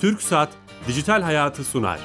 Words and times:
Türk 0.00 0.22
Saat 0.22 0.48
Dijital 0.88 1.22
Hayatı 1.22 1.64
sunar. 1.64 2.00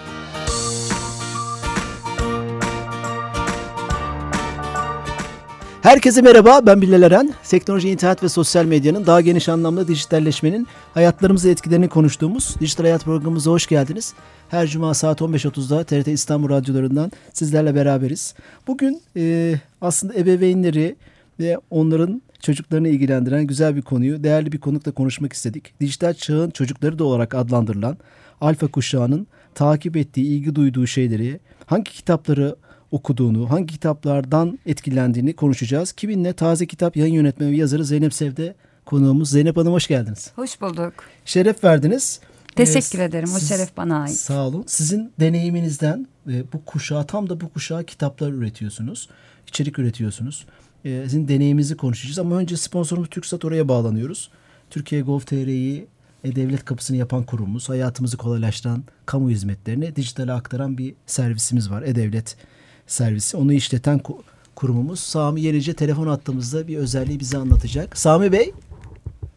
Herkese 5.82 6.22
merhaba, 6.22 6.66
ben 6.66 6.82
Bilal 6.82 7.02
Eren. 7.02 7.34
Teknoloji, 7.50 7.90
internet 7.90 8.24
ve 8.24 8.30
sosyal 8.30 8.66
medyanın 8.66 9.06
daha 9.06 9.22
geniş 9.22 9.50
anlamda 9.50 9.88
dijitalleşmenin 9.88 10.68
hayatlarımızı 10.94 11.50
etkilerini 11.50 11.90
konuştuğumuz 11.90 12.56
Dijital 12.60 12.84
Hayat 12.84 13.06
programımıza 13.06 13.52
hoş 13.52 13.68
geldiniz. 13.68 14.14
Her 14.50 14.68
cuma 14.68 14.94
saat 14.94 15.22
15.30'da 15.22 15.84
TRT 15.84 16.08
İstanbul 16.08 16.50
radyolarından 16.50 17.12
sizlerle 17.34 17.76
beraberiz. 17.76 18.36
Bugün 18.68 19.02
e, 19.18 19.56
aslında 19.82 20.14
ebeveynleri 20.14 20.96
ve 21.40 21.58
onların 21.70 22.22
çocuklarını 22.46 22.88
ilgilendiren 22.88 23.48
güzel 23.48 23.76
bir 23.76 23.82
konuyu 23.82 24.24
değerli 24.24 24.52
bir 24.52 24.58
konukla 24.58 24.92
konuşmak 24.92 25.34
istedik. 25.34 25.80
Dijital 25.80 26.14
çağın 26.14 26.50
çocukları 26.50 27.00
da 27.00 27.04
olarak 27.04 27.36
adlandırılan 27.36 27.98
alfa 28.42 28.68
kuşağının 28.68 29.28
takip 29.56 29.98
ettiği, 29.98 30.26
ilgi 30.26 30.56
duyduğu 30.56 30.88
şeyleri, 30.88 31.40
hangi 31.66 31.92
kitapları 31.92 32.56
okuduğunu, 32.92 33.50
hangi 33.50 33.74
kitaplardan 33.74 34.60
etkilendiğini 34.66 35.34
konuşacağız. 35.34 35.92
Kiminle 35.92 36.34
taze 36.34 36.66
kitap 36.66 36.98
yayın 36.98 37.14
yönetmeni 37.14 37.52
ve 37.52 37.56
yazarı 37.56 37.86
Zeynep 37.86 38.14
Sevde 38.14 38.56
konuğumuz. 38.86 39.30
Zeynep 39.30 39.58
Hanım 39.58 39.74
hoş 39.74 39.88
geldiniz. 39.88 40.32
Hoş 40.36 40.62
bulduk. 40.62 40.94
Şeref 41.26 41.64
verdiniz. 41.64 42.20
Teşekkür 42.56 43.00
ee, 43.00 43.04
ederim. 43.04 43.30
O 43.36 43.40
şeref 43.40 43.78
bana 43.78 44.02
ait. 44.02 44.16
Sağ 44.16 44.48
olun. 44.48 44.64
Sizin 44.68 45.12
deneyiminizden 45.20 46.08
e, 46.30 46.44
bu 46.54 46.66
kuşağa 46.66 47.04
tam 47.04 47.30
da 47.30 47.42
bu 47.42 47.50
kuşağa 47.50 47.84
kitaplar 47.84 48.32
üretiyorsunuz. 48.32 49.10
içerik 49.48 49.80
üretiyorsunuz. 49.80 50.46
E, 50.86 50.90
sizin 51.04 51.28
deneyiminizi 51.28 51.78
konuşacağız 51.78 52.20
ama 52.20 52.38
önce 52.38 52.58
sponsorumuz 52.58 53.10
TürkSat 53.10 53.46
oraya 53.46 53.68
bağlanıyoruz. 53.68 54.32
Türkiye 54.70 55.02
Gov.tr'yi 55.02 55.88
e-Devlet 56.24 56.66
kapısını 56.66 56.98
yapan 56.98 57.24
kurumumuz. 57.24 57.70
Hayatımızı 57.70 58.18
kolaylaştıran 58.18 58.84
kamu 59.06 59.30
hizmetlerini 59.30 59.96
dijitale 59.96 60.32
aktaran 60.32 60.78
bir 60.78 60.94
servisimiz 61.06 61.72
var. 61.72 61.82
E-Devlet 61.82 62.38
servisi. 62.88 63.38
Onu 63.38 63.54
işleten 63.54 64.00
kurumumuz. 64.56 65.00
Sami 65.00 65.42
Yenice 65.42 65.74
telefon 65.74 66.08
attığımızda 66.08 66.68
bir 66.68 66.78
özelliği 66.78 67.20
bize 67.20 67.38
anlatacak. 67.38 67.98
Sami 67.98 68.32
Bey. 68.32 68.52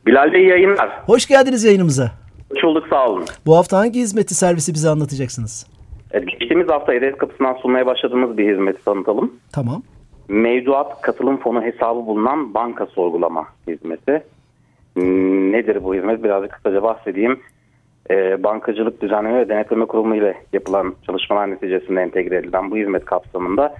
Bilal 0.06 0.32
Bey 0.32 0.44
yayınlar. 0.44 0.90
Hoş 1.06 1.26
geldiniz 1.26 1.64
yayınımıza. 1.64 2.10
Hoş 2.52 2.62
bulduk 2.62 2.86
sağ 2.90 3.08
olun. 3.08 3.24
Bu 3.46 3.56
hafta 3.56 3.78
hangi 3.78 4.00
hizmeti 4.00 4.34
servisi 4.34 4.74
bize 4.74 4.88
anlatacaksınız? 4.88 5.66
Evet, 6.10 6.28
geçtiğimiz 6.28 6.68
hafta 6.68 6.94
E-Devlet 6.94 7.18
kapısından 7.18 7.54
sunmaya 7.62 7.86
başladığımız 7.86 8.38
bir 8.38 8.52
hizmeti 8.52 8.84
tanıtalım. 8.84 9.32
Tamam. 9.52 9.82
Mevduat 10.28 11.00
katılım 11.02 11.36
fonu 11.36 11.62
hesabı 11.62 12.06
bulunan 12.06 12.54
banka 12.54 12.86
sorgulama 12.86 13.46
hizmeti. 13.66 14.22
Nedir 15.52 15.84
bu 15.84 15.94
hizmet? 15.94 16.24
Birazcık 16.24 16.52
kısaca 16.52 16.82
bahsedeyim. 16.82 17.40
Ee, 18.10 18.42
Bankacılık 18.42 19.02
Düzenleme 19.02 19.38
ve 19.38 19.48
Denetleme 19.48 19.86
Kurumu 19.86 20.16
ile 20.16 20.34
yapılan 20.52 20.94
çalışmalar 21.06 21.50
neticesinde 21.50 22.02
entegre 22.02 22.36
edilen 22.36 22.70
bu 22.70 22.76
hizmet 22.76 23.04
kapsamında 23.04 23.74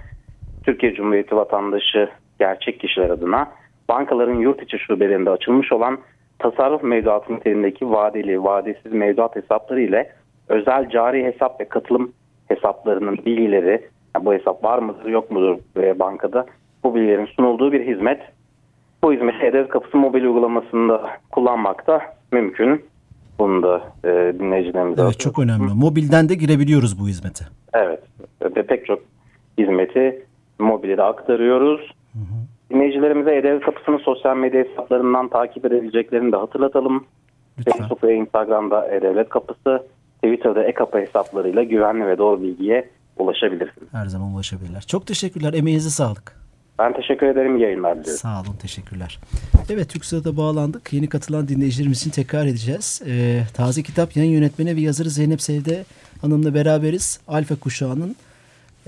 Türkiye 0.65 0.93
Cumhuriyeti 0.93 1.35
vatandaşı 1.35 2.09
gerçek 2.39 2.79
kişiler 2.79 3.09
adına 3.09 3.51
bankaların 3.89 4.35
yurt 4.35 4.63
içi 4.63 4.79
şubelerinde 4.79 5.29
açılmış 5.29 5.71
olan 5.71 5.97
tasarruf 6.39 6.83
mevduatı 6.83 7.33
niteliğindeki 7.35 7.91
vadeli, 7.91 8.43
vadesiz 8.43 8.93
mevduat 8.93 9.35
hesapları 9.35 9.81
ile 9.81 10.11
özel 10.49 10.89
cari 10.89 11.25
hesap 11.25 11.61
ve 11.61 11.65
katılım 11.65 12.11
hesaplarının 12.47 13.17
bilgileri, 13.25 13.89
yani 14.19 14.25
bu 14.25 14.33
hesap 14.33 14.63
var 14.63 14.79
mıdır 14.79 15.05
yok 15.05 15.31
mudur 15.31 15.57
e, 15.77 15.99
bankada 15.99 16.45
bu 16.83 16.95
bilgilerin 16.95 17.25
sunulduğu 17.25 17.71
bir 17.71 17.87
hizmet. 17.87 18.21
Bu 19.03 19.13
hizmeti 19.13 19.45
E-Devlet 19.45 19.69
Kapısı 19.69 19.97
mobil 19.97 20.23
uygulamasında 20.23 21.09
kullanmakta 21.31 22.01
mümkün. 22.31 22.85
Bunu 23.39 23.63
da 23.63 23.81
e, 24.03 24.33
dinleyicilerimize 24.39 25.01
Evet 25.01 25.19
çok 25.19 25.39
önemli. 25.39 25.73
Mobilden 25.73 26.29
de 26.29 26.35
girebiliyoruz 26.35 26.99
bu 26.99 27.07
hizmete. 27.07 27.45
Evet. 27.73 27.99
Ve 28.41 28.63
pek 28.63 28.85
çok 28.85 28.99
hizmeti 29.57 30.25
mobile 30.59 30.97
de 30.97 31.03
aktarıyoruz. 31.03 31.91
Hı 32.13 32.19
hı. 32.19 32.73
Dinleyicilerimize 32.73 33.35
E-Devlet 33.35 33.65
Kapısı'nın 33.65 33.97
sosyal 33.97 34.37
medya 34.37 34.63
hesaplarından 34.63 35.27
takip 35.27 35.65
edebileceklerini 35.65 36.31
de 36.31 36.35
hatırlatalım. 36.35 37.05
Lütfen. 37.59 37.71
Facebook 37.71 38.03
ve 38.03 38.15
Instagram'da 38.15 38.87
E-Devlet 38.87 39.29
Kapısı, 39.29 39.83
Twitter'da 40.23 40.63
e-kapı 40.63 40.97
hesaplarıyla 40.97 41.63
güvenli 41.63 42.07
ve 42.07 42.17
doğru 42.17 42.41
bilgiye 42.41 42.89
ulaşabilirsiniz. 43.19 43.87
Her 43.91 44.05
zaman 44.05 44.33
ulaşabilirler. 44.33 44.81
Çok 44.81 45.07
teşekkürler. 45.07 45.53
Emeğinize 45.53 45.89
sağlık. 45.89 46.39
Ben 46.79 46.93
teşekkür 46.93 47.27
ederim. 47.27 47.57
Yayınlar 47.57 47.99
diliyorum. 47.99 48.19
Sağ 48.19 48.41
olun. 48.41 48.55
Teşekkürler. 48.61 49.19
Evet 49.69 49.89
TürkSat'a 49.89 50.37
bağlandık. 50.37 50.93
Yeni 50.93 51.09
katılan 51.09 51.47
dinleyicilerimiz 51.47 51.99
için 51.99 52.11
tekrar 52.11 52.45
edeceğiz. 52.45 53.01
Ee, 53.07 53.41
taze 53.53 53.83
kitap 53.83 54.15
yayın 54.15 54.31
yönetmeni 54.31 54.75
ve 54.75 54.81
yazarı 54.81 55.09
Zeynep 55.09 55.41
Sevde 55.41 55.85
Hanım'la 56.21 56.53
beraberiz. 56.53 57.19
Alfa 57.27 57.55
kuşağının 57.55 58.15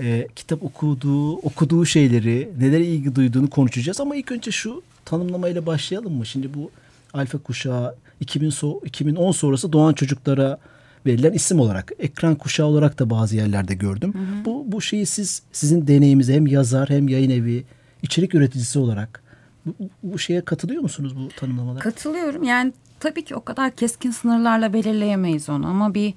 e, 0.00 0.26
kitap 0.36 0.62
okuduğu, 0.62 1.36
okuduğu 1.36 1.84
şeyleri, 1.84 2.48
nelere 2.60 2.84
ilgi 2.84 3.14
duyduğunu 3.14 3.50
konuşacağız. 3.50 4.00
Ama 4.00 4.16
ilk 4.16 4.32
önce 4.32 4.50
şu 4.50 4.82
tanımlamayla 5.04 5.66
başlayalım 5.66 6.12
mı? 6.12 6.26
Şimdi 6.26 6.54
bu 6.54 6.70
alfa 7.14 7.38
kuşağı 7.38 7.94
2000 8.20 8.50
so 8.50 8.80
2010 8.84 9.32
sonrası 9.32 9.72
doğan 9.72 9.92
çocuklara 9.92 10.58
verilen 11.06 11.32
isim 11.32 11.60
olarak 11.60 11.92
ekran 11.98 12.34
kuşağı 12.34 12.66
olarak 12.66 12.98
da 12.98 13.10
bazı 13.10 13.36
yerlerde 13.36 13.74
gördüm. 13.74 14.14
Hı 14.14 14.18
hı. 14.18 14.44
Bu 14.44 14.64
bu 14.66 14.80
şeyi 14.80 15.06
siz 15.06 15.42
sizin 15.52 15.86
deneyimize 15.86 16.34
hem 16.34 16.46
yazar 16.46 16.90
hem 16.90 17.08
yayın 17.08 17.30
evi 17.30 17.64
içerik 18.02 18.34
üreticisi 18.34 18.78
olarak 18.78 19.22
bu, 19.66 19.74
bu 20.02 20.18
şeye 20.18 20.40
katılıyor 20.40 20.82
musunuz 20.82 21.16
bu 21.16 21.28
tanımlamalara? 21.28 21.82
Katılıyorum. 21.82 22.42
Yani 22.42 22.72
tabii 23.00 23.24
ki 23.24 23.34
o 23.34 23.44
kadar 23.44 23.70
keskin 23.70 24.10
sınırlarla 24.10 24.72
belirleyemeyiz 24.72 25.48
onu 25.48 25.66
ama 25.66 25.94
bir 25.94 26.14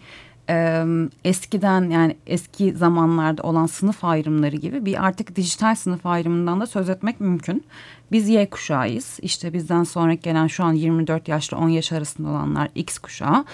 e, 0.50 0.86
eskiden 1.26 1.90
yani 1.90 2.18
eski 2.28 2.74
zamanlarda 2.74 3.44
olan 3.44 3.66
sınıf 3.66 4.04
ayrımları 4.04 4.56
gibi 4.56 4.86
bir 4.86 5.06
artık 5.06 5.36
dijital 5.36 5.76
sınıf 5.76 6.06
ayrımından 6.06 6.62
da 6.62 6.68
söz 6.68 6.90
etmek 6.90 7.20
mümkün. 7.20 7.66
Biz 8.12 8.30
Y 8.30 8.50
kuşağıyız. 8.50 9.20
İşte 9.22 9.54
bizden 9.54 9.84
sonra 9.84 10.14
gelen 10.14 10.48
şu 10.48 10.64
an 10.64 10.74
24 10.74 11.28
yaşlı 11.28 11.58
10 11.58 11.70
yaş 11.70 11.92
arasında 11.92 12.30
olanlar 12.30 12.70
X 12.76 12.98
kuşağı. 12.98 13.46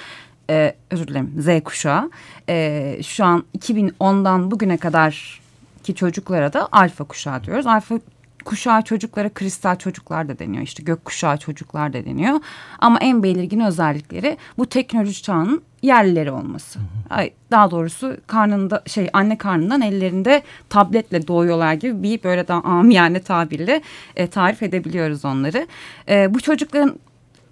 Ee, 0.51 0.75
özür 0.89 1.07
dilerim 1.07 1.33
Z 1.37 1.63
kuşağı. 1.63 2.11
Ee, 2.49 2.97
şu 3.03 3.25
an 3.25 3.43
2010'dan 3.57 4.51
bugüne 4.51 4.77
kadar 4.77 5.41
ki 5.83 5.95
çocuklara 5.95 6.53
da 6.53 6.67
alfa 6.71 7.03
kuşağı 7.03 7.43
diyoruz. 7.43 7.67
Alfa 7.67 7.99
kuşağı 8.45 8.81
çocuklara 8.81 9.29
kristal 9.29 9.75
çocuklar 9.75 10.27
da 10.27 10.39
deniyor. 10.39 10.63
İşte 10.63 10.83
gök 10.83 11.05
kuşağı 11.05 11.37
çocuklar 11.37 11.93
da 11.93 12.05
deniyor. 12.05 12.39
Ama 12.79 12.99
en 12.99 13.23
belirgin 13.23 13.59
özellikleri 13.59 14.37
bu 14.57 14.65
teknoloji 14.65 15.23
çağının 15.23 15.61
yerlileri 15.81 16.31
olması. 16.31 16.79
Ay, 17.09 17.31
daha 17.51 17.71
doğrusu 17.71 18.17
karnında 18.27 18.83
şey 18.87 19.09
anne 19.13 19.37
karnından 19.37 19.81
ellerinde 19.81 20.43
tabletle 20.69 21.27
doğuyorlar 21.27 21.73
gibi 21.73 22.03
bir 22.03 22.23
böyle 22.23 22.47
daha 22.47 22.61
amiyane 22.61 23.21
tabirle 23.21 23.81
e, 24.15 24.27
tarif 24.27 24.63
edebiliyoruz 24.63 25.25
onları. 25.25 25.67
E, 26.09 26.33
bu 26.33 26.39
çocukların 26.39 26.95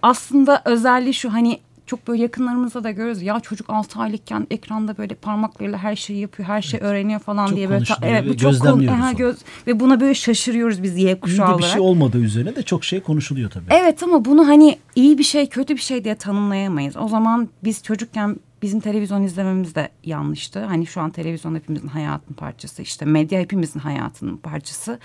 aslında 0.01 0.61
özelliği 0.65 1.13
şu 1.13 1.33
hani 1.33 1.59
çok 1.89 2.07
böyle 2.07 2.21
yakınlarımızda 2.21 2.83
da 2.83 2.91
görüyoruz. 2.91 3.21
Ya 3.21 3.39
çocuk 3.39 3.69
6 3.69 3.99
aylıkken 3.99 4.47
ekranda 4.51 4.97
böyle 4.97 5.15
parmaklarıyla 5.15 5.77
her 5.77 5.95
şeyi 5.95 6.19
yapıyor, 6.19 6.49
her 6.49 6.61
şey 6.61 6.79
öğreniyor 6.83 7.19
falan 7.19 7.47
çok 7.47 7.55
diye 7.55 7.69
böyle 7.69 7.85
evet 8.01 8.29
bu 8.29 8.37
çok 8.37 8.59
konu, 8.59 9.15
göz 9.17 9.37
ve 9.67 9.79
buna 9.79 9.99
böyle 9.99 10.13
şaşırıyoruz 10.13 10.83
biz 10.83 10.97
Y 10.97 11.19
kuşağı 11.19 11.47
olarak. 11.47 11.59
bir 11.59 11.65
şey 11.65 11.81
olmadığı 11.81 12.19
üzerine 12.19 12.55
de 12.55 12.63
çok 12.63 12.83
şey 12.83 12.99
konuşuluyor 12.99 13.49
tabii. 13.49 13.65
Evet 13.69 14.03
ama 14.03 14.25
bunu 14.25 14.47
hani 14.47 14.77
iyi 14.95 15.17
bir 15.17 15.23
şey, 15.23 15.49
kötü 15.49 15.75
bir 15.75 15.81
şey 15.81 16.03
diye 16.03 16.15
tanımlayamayız. 16.15 16.97
O 16.97 17.07
zaman 17.07 17.49
biz 17.63 17.83
çocukken 17.83 18.35
bizim 18.61 18.79
televizyon 18.79 19.23
izlememiz 19.23 19.75
de 19.75 19.89
yanlıştı. 20.03 20.65
Hani 20.65 20.87
şu 20.87 21.01
an 21.01 21.09
televizyon 21.09 21.55
hepimizin 21.55 21.87
hayatının 21.87 22.35
parçası. 22.35 22.81
işte 22.81 23.05
medya 23.05 23.39
hepimizin 23.39 23.79
hayatının 23.79 24.37
parçası 24.37 24.99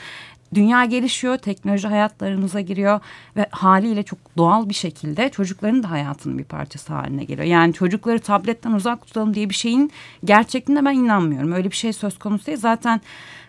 dünya 0.54 0.84
gelişiyor, 0.84 1.36
teknoloji 1.36 1.88
hayatlarımıza 1.88 2.60
giriyor 2.60 3.00
ve 3.36 3.46
haliyle 3.50 4.02
çok 4.02 4.18
doğal 4.36 4.68
bir 4.68 4.74
şekilde 4.74 5.28
çocukların 5.28 5.82
da 5.82 5.90
hayatının 5.90 6.38
bir 6.38 6.44
parçası 6.44 6.92
haline 6.92 7.24
geliyor. 7.24 7.46
Yani 7.46 7.72
çocukları 7.72 8.18
tabletten 8.18 8.72
uzak 8.72 9.06
tutalım 9.06 9.34
diye 9.34 9.48
bir 9.48 9.54
şeyin 9.54 9.90
gerçekliğine 10.24 10.84
ben 10.84 10.94
inanmıyorum. 10.94 11.52
Öyle 11.52 11.70
bir 11.70 11.76
şey 11.76 11.92
söz 11.92 12.18
konusu 12.18 12.46
değil. 12.46 12.58
Zaten 12.58 13.00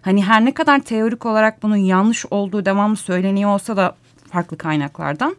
hani 0.01 0.23
her 0.23 0.45
ne 0.45 0.53
kadar 0.53 0.79
teorik 0.79 1.25
olarak 1.25 1.63
bunun 1.63 1.75
yanlış 1.75 2.25
olduğu 2.31 2.65
devamlı 2.65 2.95
söyleniyor 2.95 3.49
olsa 3.49 3.77
da 3.77 3.95
farklı 4.31 4.57
kaynaklardan 4.57 5.35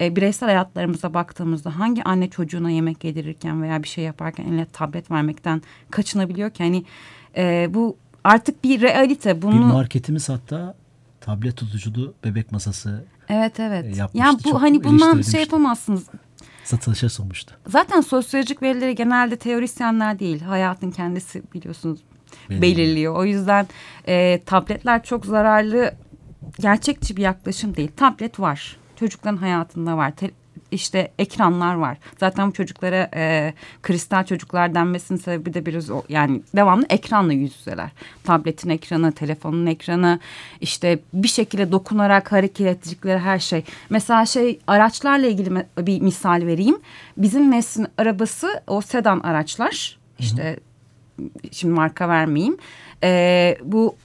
e, 0.00 0.16
bireysel 0.16 0.48
hayatlarımıza 0.48 1.14
baktığımızda 1.14 1.78
hangi 1.78 2.04
anne 2.04 2.30
çocuğuna 2.30 2.70
yemek 2.70 3.04
yedirirken 3.04 3.62
veya 3.62 3.82
bir 3.82 3.88
şey 3.88 4.04
yaparken 4.04 4.44
eline 4.44 4.66
tablet 4.72 5.10
vermekten 5.10 5.62
kaçınabiliyor 5.90 6.50
ki 6.50 6.62
hani 6.62 6.84
e, 7.36 7.68
bu 7.70 7.96
artık 8.24 8.64
bir 8.64 8.80
realite. 8.80 9.42
Bunu... 9.42 9.52
Bir 9.52 9.58
marketimiz 9.58 10.28
hatta 10.28 10.74
tablet 11.24 11.56
tutuculu 11.56 12.14
bebek 12.24 12.52
masası 12.52 13.04
Evet 13.28 13.60
evet. 13.60 13.84
E, 13.84 13.88
yapmıştı. 13.88 14.18
Yani 14.18 14.38
bu 14.44 14.50
Çok 14.50 14.62
hani 14.62 14.84
bundan 14.84 15.22
şey 15.22 15.40
yapamazsınız. 15.40 16.04
Satılışa 16.64 17.08
sunmuştu. 17.08 17.54
Zaten 17.66 18.00
sosyolojik 18.00 18.62
verileri 18.62 18.94
genelde 18.94 19.36
teorisyenler 19.36 20.18
değil. 20.18 20.40
Hayatın 20.42 20.90
kendisi 20.90 21.42
biliyorsunuz 21.54 22.00
belirliyor. 22.50 22.62
belirliyor. 22.62 23.16
O 23.16 23.24
yüzden 23.24 23.66
e, 24.08 24.40
tabletler 24.46 25.02
çok 25.02 25.26
zararlı 25.26 25.94
gerçekçi 26.60 27.16
bir 27.16 27.22
yaklaşım 27.22 27.76
değil. 27.76 27.90
Tablet 27.96 28.40
var. 28.40 28.76
Çocukların 28.96 29.36
hayatında 29.36 29.96
var. 29.96 30.16
Te 30.16 30.30
işte 30.74 31.10
ekranlar 31.18 31.74
var. 31.74 31.98
Zaten 32.20 32.48
bu 32.48 32.52
çocuklara 32.52 33.10
e, 33.14 33.54
kristal 33.82 34.24
çocuklar 34.24 34.74
denmesinin 34.74 35.18
sebebi 35.18 35.54
de 35.54 35.66
biraz 35.66 35.90
o. 35.90 36.02
Yani 36.08 36.42
devamlı 36.56 36.86
ekranla 36.90 37.32
yüz 37.32 37.56
yüzeler. 37.56 37.90
Tabletin 38.24 38.70
ekranı, 38.70 39.12
telefonun 39.12 39.66
ekranı 39.66 40.20
işte 40.60 40.98
bir 41.12 41.28
şekilde 41.28 41.72
dokunarak 41.72 42.32
hareket 42.32 42.66
ettikleri 42.66 43.18
her 43.18 43.38
şey. 43.38 43.64
Mesela 43.90 44.26
şey 44.26 44.58
araçlarla 44.66 45.26
ilgili 45.26 45.66
bir 45.78 46.00
misal 46.00 46.42
vereyim. 46.46 46.78
Bizim 47.16 47.50
neslin 47.50 47.86
arabası 47.98 48.62
o 48.66 48.80
sedan 48.80 49.20
araçlar. 49.20 49.98
İşte 50.18 50.58
hı 51.18 51.22
hı. 51.22 51.28
şimdi 51.52 51.74
marka 51.74 52.08
vermeyeyim. 52.08 52.56
E, 53.02 53.58
bu 53.64 53.96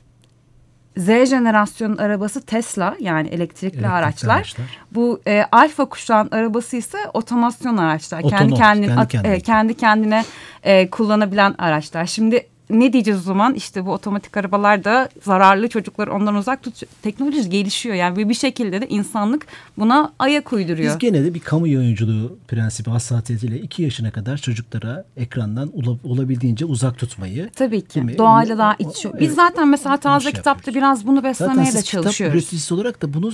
Z 1.00 1.30
jenerasyonun 1.30 1.98
arabası 1.98 2.42
Tesla 2.42 2.96
yani 3.00 3.28
elektrikli, 3.28 3.66
elektrikli 3.66 3.88
araçlar. 3.88 4.36
araçlar. 4.36 4.68
Bu 4.92 5.22
e, 5.28 5.46
alfa 5.52 5.86
kuşağın 5.86 6.30
arabası 6.32 6.78
ise 6.78 6.98
otomasyon 7.14 7.78
araçlar. 7.78 8.20
Otonom, 8.20 8.38
kendi 8.38 8.54
kendine 8.54 8.96
kendi, 8.96 9.08
kendine. 9.08 9.40
Kendi 9.40 9.74
kendine 9.74 10.26
e, 10.64 10.90
kullanabilen 10.90 11.56
araçlar. 11.58 12.06
Şimdi 12.06 12.48
ne 12.70 12.94
diyeceğiz 12.94 13.20
o 13.20 13.24
zaman? 13.24 13.54
İşte 13.54 13.86
bu 13.86 13.92
otomatik 13.92 14.38
arabalar 14.38 14.84
da 14.84 15.10
zararlı 15.24 15.68
çocukları 15.70 16.14
ondan 16.14 16.36
uzak 16.36 16.64
tut. 16.64 16.82
Teknoloji 17.02 17.50
gelişiyor 17.50 17.96
yani 17.96 18.30
bir 18.30 18.34
şekilde 18.34 18.82
de 18.82 18.88
insanlık 18.88 19.48
buna 19.78 20.14
ayak 20.20 20.54
uyduruyor. 20.54 20.90
Biz 20.90 20.98
gene 20.98 21.24
de 21.24 21.34
bir 21.34 21.40
kamu 21.40 21.64
oyunculuğu 21.64 22.38
prensibi 22.48 22.90
hassasiyetiyle 22.90 23.60
iki 23.60 23.84
yaşına 23.84 24.12
kadar 24.12 24.38
çocuklara 24.38 25.06
ekrandan 25.18 25.72
olabildiğince 26.04 26.66
uzak 26.66 26.98
tutmayı. 26.98 27.50
Tabii 27.56 27.82
ki. 27.82 28.18
Doğayla 28.18 28.58
daha 28.58 28.76
iç. 28.80 29.06
Biz 29.20 29.36
zaten 29.36 29.68
mesela 29.68 29.98
taze 29.98 30.24
şey 30.24 30.32
kitapta 30.32 30.50
yapıyoruz. 30.52 30.76
biraz 30.76 31.08
bunu 31.08 31.24
beslemeye 31.24 31.74
de 31.74 31.82
çalışıyoruz. 31.82 32.44
Zaten 32.44 32.58
kitap 32.58 32.78
olarak 32.78 33.02
da 33.02 33.14
bunu 33.14 33.32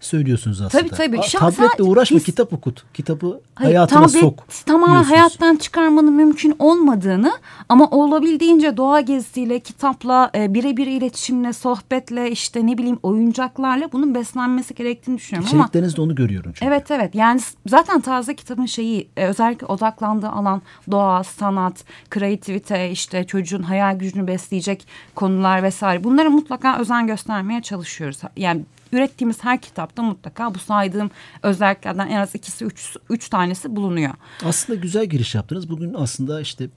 söylüyorsunuz 0.00 0.60
aslında. 0.60 0.82
Tabii 0.82 0.96
tabii. 0.96 1.22
Şu 1.22 1.38
Tabletle 1.38 1.84
uğraşma 1.84 2.16
biz, 2.16 2.24
kitap 2.24 2.52
okut. 2.52 2.84
Kitabı 2.94 3.40
Hayır, 3.54 3.74
hayatına 3.74 4.06
tablet, 4.06 4.20
sok. 4.20 4.44
Tamamen 4.66 5.02
hayattan 5.02 5.56
çıkarmanın 5.56 6.12
mümkün 6.12 6.56
olmadığını 6.58 7.32
ama 7.68 7.90
olabildiğince 7.90 8.76
doğa 8.76 9.00
gezisiyle, 9.00 9.60
kitapla, 9.60 10.30
e, 10.34 10.54
birebir 10.54 10.86
iletişimle, 10.86 11.52
sohbetle, 11.52 12.30
işte 12.30 12.66
ne 12.66 12.78
bileyim 12.78 12.98
oyuncaklarla 13.02 13.92
bunun 13.92 14.14
beslenmesi 14.14 14.74
gerektiğini 14.74 15.16
düşünüyorum. 15.16 15.48
İçeriklerinizde 15.48 16.00
onu 16.00 16.14
görüyorum 16.14 16.52
çünkü. 16.54 16.66
Evet 16.66 16.90
evet. 16.90 17.14
Yani 17.14 17.40
zaten 17.66 18.00
taze 18.00 18.36
kitabın 18.36 18.66
şeyi 18.66 19.08
e, 19.16 19.26
özellikle 19.26 19.66
odaklandığı 19.66 20.28
alan 20.28 20.62
doğa, 20.90 21.24
sanat, 21.24 21.84
kreativite, 22.10 22.90
işte 22.90 23.24
çocuğun 23.24 23.62
hayal 23.62 23.98
gücünü 23.98 24.26
besleyecek 24.26 24.86
konular 25.14 25.62
vesaire. 25.62 26.04
Bunlara 26.04 26.30
mutlaka 26.30 26.78
özen 26.78 27.06
göstermeye 27.06 27.62
çalışıyoruz. 27.62 28.20
Yani 28.36 28.62
ürettiğimiz 28.92 29.44
her 29.44 29.60
kitapta 29.60 30.02
mutlaka 30.02 30.54
bu 30.54 30.58
saydığım 30.58 31.10
özelliklerden 31.42 32.08
en 32.08 32.16
az 32.16 32.34
ikisi 32.34 32.64
üç, 32.64 32.96
üç 33.10 33.28
tanesi 33.28 33.76
bulunuyor. 33.76 34.14
Aslında 34.44 34.80
güzel 34.80 35.06
giriş 35.06 35.34
yaptınız. 35.34 35.70
Bugün 35.70 35.94
aslında 35.94 36.40
işte 36.40 36.68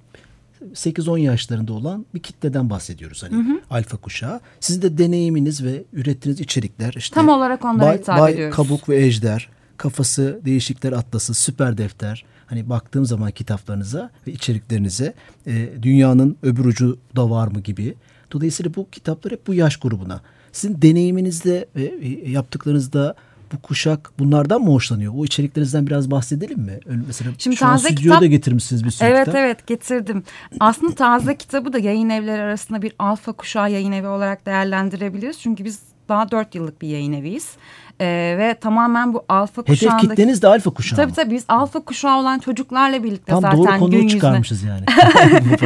8-10 0.62 1.20
yaşlarında 1.20 1.74
olan 1.74 2.06
bir 2.14 2.20
kitleden 2.20 2.70
bahsediyoruz 2.70 3.24
hani 3.24 3.36
hı 3.36 3.40
hı. 3.40 3.62
alfa 3.70 3.98
kuşağı. 3.98 4.40
Sizin 4.60 4.82
de 4.82 4.98
deneyiminiz 4.98 5.64
ve 5.64 5.84
ürettiğiniz 5.94 6.42
içerikler 6.42 6.94
işte 6.98 7.16
tam 7.16 7.30
olarak 7.30 7.66
onlara 7.66 7.90
bay, 7.90 7.98
hitap 7.98 8.20
bay, 8.20 8.34
ediyoruz. 8.34 8.56
Kabuk 8.56 8.90
ve 8.90 8.98
Ejder, 8.98 9.50
Kafası 9.78 10.40
Değişikler 10.46 10.92
Atlası, 10.92 11.34
Süper 11.34 11.78
Defter. 11.78 12.26
Hani 12.46 12.70
baktığım 12.70 13.06
zaman 13.06 13.32
kitaplarınıza 13.32 14.10
ve 14.28 14.32
içeriklerinize 14.32 15.14
e, 15.48 15.70
dünyanın 15.82 16.38
öbür 16.44 16.66
ucu 16.66 17.00
da 17.16 17.30
var 17.30 17.48
mı 17.48 17.60
gibi. 17.60 17.96
Dolayısıyla 18.32 18.74
bu 18.76 18.90
kitaplar 18.90 19.34
hep 19.34 19.48
bu 19.48 19.54
yaş 19.54 19.78
grubuna 19.78 20.22
sizin 20.52 20.82
deneyiminizde 20.82 21.66
ve 21.76 21.84
e, 21.84 22.32
yaptıklarınızda 22.32 23.16
bu 23.54 23.62
kuşak 23.62 24.12
bunlardan 24.20 24.62
mı 24.62 24.72
hoşlanıyor? 24.72 25.14
O 25.16 25.26
içeriklerinizden 25.26 25.88
biraz 25.88 26.12
bahsedelim 26.12 26.60
mi? 26.60 26.80
Mesela 27.08 27.32
Şimdi 27.38 27.56
şu 27.56 27.66
taze 27.66 27.88
an 27.88 27.92
stüdyoda 27.92 28.16
kitap, 28.16 28.30
getirmişsiniz 28.30 28.84
bir 28.84 28.92
sürü 28.92 29.08
evet, 29.08 29.20
kitap. 29.20 29.36
Evet 29.36 29.46
evet 29.46 29.68
getirdim. 29.68 30.24
Aslında 30.60 30.96
taze 30.96 31.38
kitabı 31.38 31.74
da 31.74 31.80
yayın 31.80 32.10
evleri 32.10 32.42
arasında 32.42 32.82
bir 32.82 32.94
alfa 33.00 33.32
kuşağı 33.32 33.72
yayın 33.72 33.92
evi 33.92 34.08
olarak 34.08 34.46
değerlendirebiliriz. 34.46 35.40
Çünkü 35.40 35.66
biz 35.66 35.80
daha 36.12 36.32
dört 36.32 36.56
yıllık 36.56 36.82
bir 36.82 36.88
yayın 36.88 37.14
eviyiz. 37.14 37.56
Ee, 38.02 38.36
ve 38.38 38.56
tamamen 38.62 39.14
bu 39.14 39.26
alfa 39.30 39.62
kuşağındaki... 39.62 40.04
Hedef 40.04 40.10
kitleniz 40.10 40.42
de 40.42 40.48
alfa 40.48 40.72
kuşağı 40.72 40.98
Tabii 40.98 41.14
tabii 41.14 41.36
biz 41.36 41.46
alfa 41.48 41.80
kuşağı 41.80 42.20
olan 42.20 42.40
çocuklarla 42.40 43.04
birlikte 43.04 43.32
tam 43.32 43.42
zaten 43.42 43.58
doğru 43.58 43.80
konuyu 43.80 44.02
gün 44.02 44.08
çıkarmışız 44.08 44.64
yani. 44.64 44.86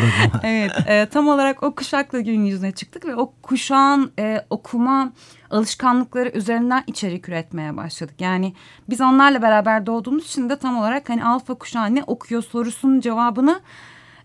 evet 0.44 0.72
e, 0.88 1.06
tam 1.06 1.28
olarak 1.28 1.64
o 1.64 1.76
kuşakla 1.76 2.20
gün 2.20 2.46
yüzüne 2.46 2.72
çıktık 2.72 3.06
ve 3.06 3.16
o 3.16 3.34
kuşağın 3.42 4.12
e, 4.20 4.46
okuma 4.50 5.12
alışkanlıkları 5.52 6.30
üzerinden 6.30 6.84
içerik 6.88 7.30
üretmeye 7.30 7.78
başladık. 7.78 8.16
Yani 8.20 8.54
biz 8.90 9.02
onlarla 9.02 9.42
beraber 9.42 9.86
doğduğumuz 9.86 10.26
için 10.26 10.50
de 10.50 10.56
tam 10.56 10.78
olarak 10.78 11.10
hani 11.10 11.26
alfa 11.26 11.54
kuşağı 11.54 11.96
ne 11.96 12.04
okuyor 12.04 12.42
sorusunun 12.42 13.00
cevabını... 13.00 13.60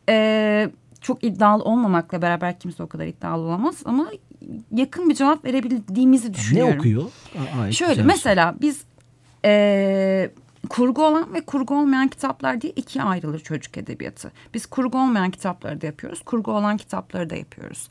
E, 0.08 0.70
çok 1.00 1.24
iddialı 1.24 1.62
olmamakla 1.62 2.22
beraber 2.22 2.58
kimse 2.58 2.82
o 2.82 2.86
kadar 2.86 3.06
iddialı 3.06 3.42
olamaz 3.42 3.82
ama 3.84 4.06
yakın 4.72 5.10
bir 5.10 5.14
cevap 5.14 5.44
verebildiğimizi 5.44 6.34
düşünüyorum. 6.34 6.74
Ne 6.74 6.78
okuyor? 6.78 7.04
Aa, 7.58 7.72
Şöyle 7.72 8.02
mesela 8.02 8.54
biz 8.60 8.84
e, 9.44 10.30
kurgu 10.68 11.04
olan 11.04 11.34
ve 11.34 11.40
kurgu 11.40 11.74
olmayan 11.78 12.08
kitaplar 12.08 12.60
diye 12.60 12.72
ikiye 12.76 13.04
ayrılır 13.04 13.38
çocuk 13.38 13.78
edebiyatı. 13.78 14.32
Biz 14.54 14.66
kurgu 14.66 14.98
olmayan 14.98 15.30
kitapları 15.30 15.80
da 15.80 15.86
yapıyoruz, 15.86 16.22
kurgu 16.22 16.52
olan 16.52 16.76
kitapları 16.76 17.30
da 17.30 17.36
yapıyoruz. 17.36 17.88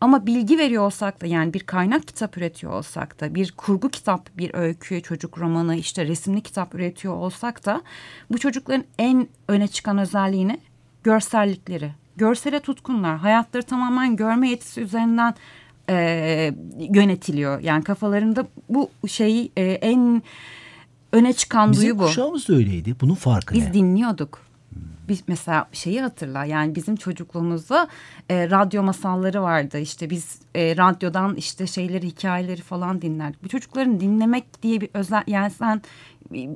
Ama 0.00 0.26
bilgi 0.26 0.58
veriyor 0.58 0.82
olsak 0.82 1.20
da 1.20 1.26
yani 1.26 1.54
bir 1.54 1.60
kaynak 1.60 2.08
kitap 2.08 2.36
üretiyor 2.36 2.72
olsak 2.72 3.20
da 3.20 3.34
bir 3.34 3.52
kurgu 3.52 3.90
kitap, 3.90 4.38
bir 4.38 4.54
öykü, 4.54 5.02
çocuk 5.02 5.38
romanı, 5.38 5.76
işte 5.76 6.06
resimli 6.06 6.40
kitap 6.40 6.74
üretiyor 6.74 7.14
olsak 7.14 7.66
da 7.66 7.82
bu 8.30 8.38
çocukların 8.38 8.84
en 8.98 9.28
öne 9.48 9.68
çıkan 9.68 9.98
özelliğini 9.98 10.60
görsellikleri. 11.04 11.90
Görsele 12.16 12.60
tutkunlar. 12.60 13.18
Hayatları 13.18 13.62
tamamen 13.62 14.16
görme 14.16 14.48
yetisi 14.48 14.80
üzerinden 14.80 15.34
e, 15.90 16.54
yönetiliyor. 16.78 17.60
Yani 17.60 17.84
kafalarında 17.84 18.46
bu 18.68 18.90
şeyi 19.08 19.52
e, 19.56 19.62
en 19.64 20.22
öne 21.12 21.32
çıkan 21.32 21.72
Bizim 21.72 21.84
duyu 21.84 21.94
bu. 21.94 21.98
Bizim 21.98 22.06
kuşağımız 22.06 22.48
da 22.48 22.54
öyleydi. 22.54 22.96
Bunun 23.00 23.14
farkı 23.14 23.54
Biz 23.54 23.66
ne? 23.66 23.74
dinliyorduk. 23.74 24.44
Biz 25.08 25.22
mesela 25.26 25.68
şeyi 25.72 26.02
hatırla 26.02 26.44
yani 26.44 26.74
bizim 26.74 26.96
çocukluğumuzda 26.96 27.88
e, 28.30 28.50
radyo 28.50 28.82
masalları 28.82 29.42
vardı 29.42 29.78
işte 29.78 30.10
biz 30.10 30.38
e, 30.54 30.76
radyodan 30.76 31.34
işte 31.34 31.66
şeyleri 31.66 32.06
hikayeleri 32.06 32.62
falan 32.62 33.02
dinlerdik. 33.02 33.44
Bu 33.44 33.48
çocukların 33.48 34.00
dinlemek 34.00 34.62
diye 34.62 34.80
bir 34.80 34.88
özel 34.94 35.22
yani 35.26 35.50
sen 35.50 35.82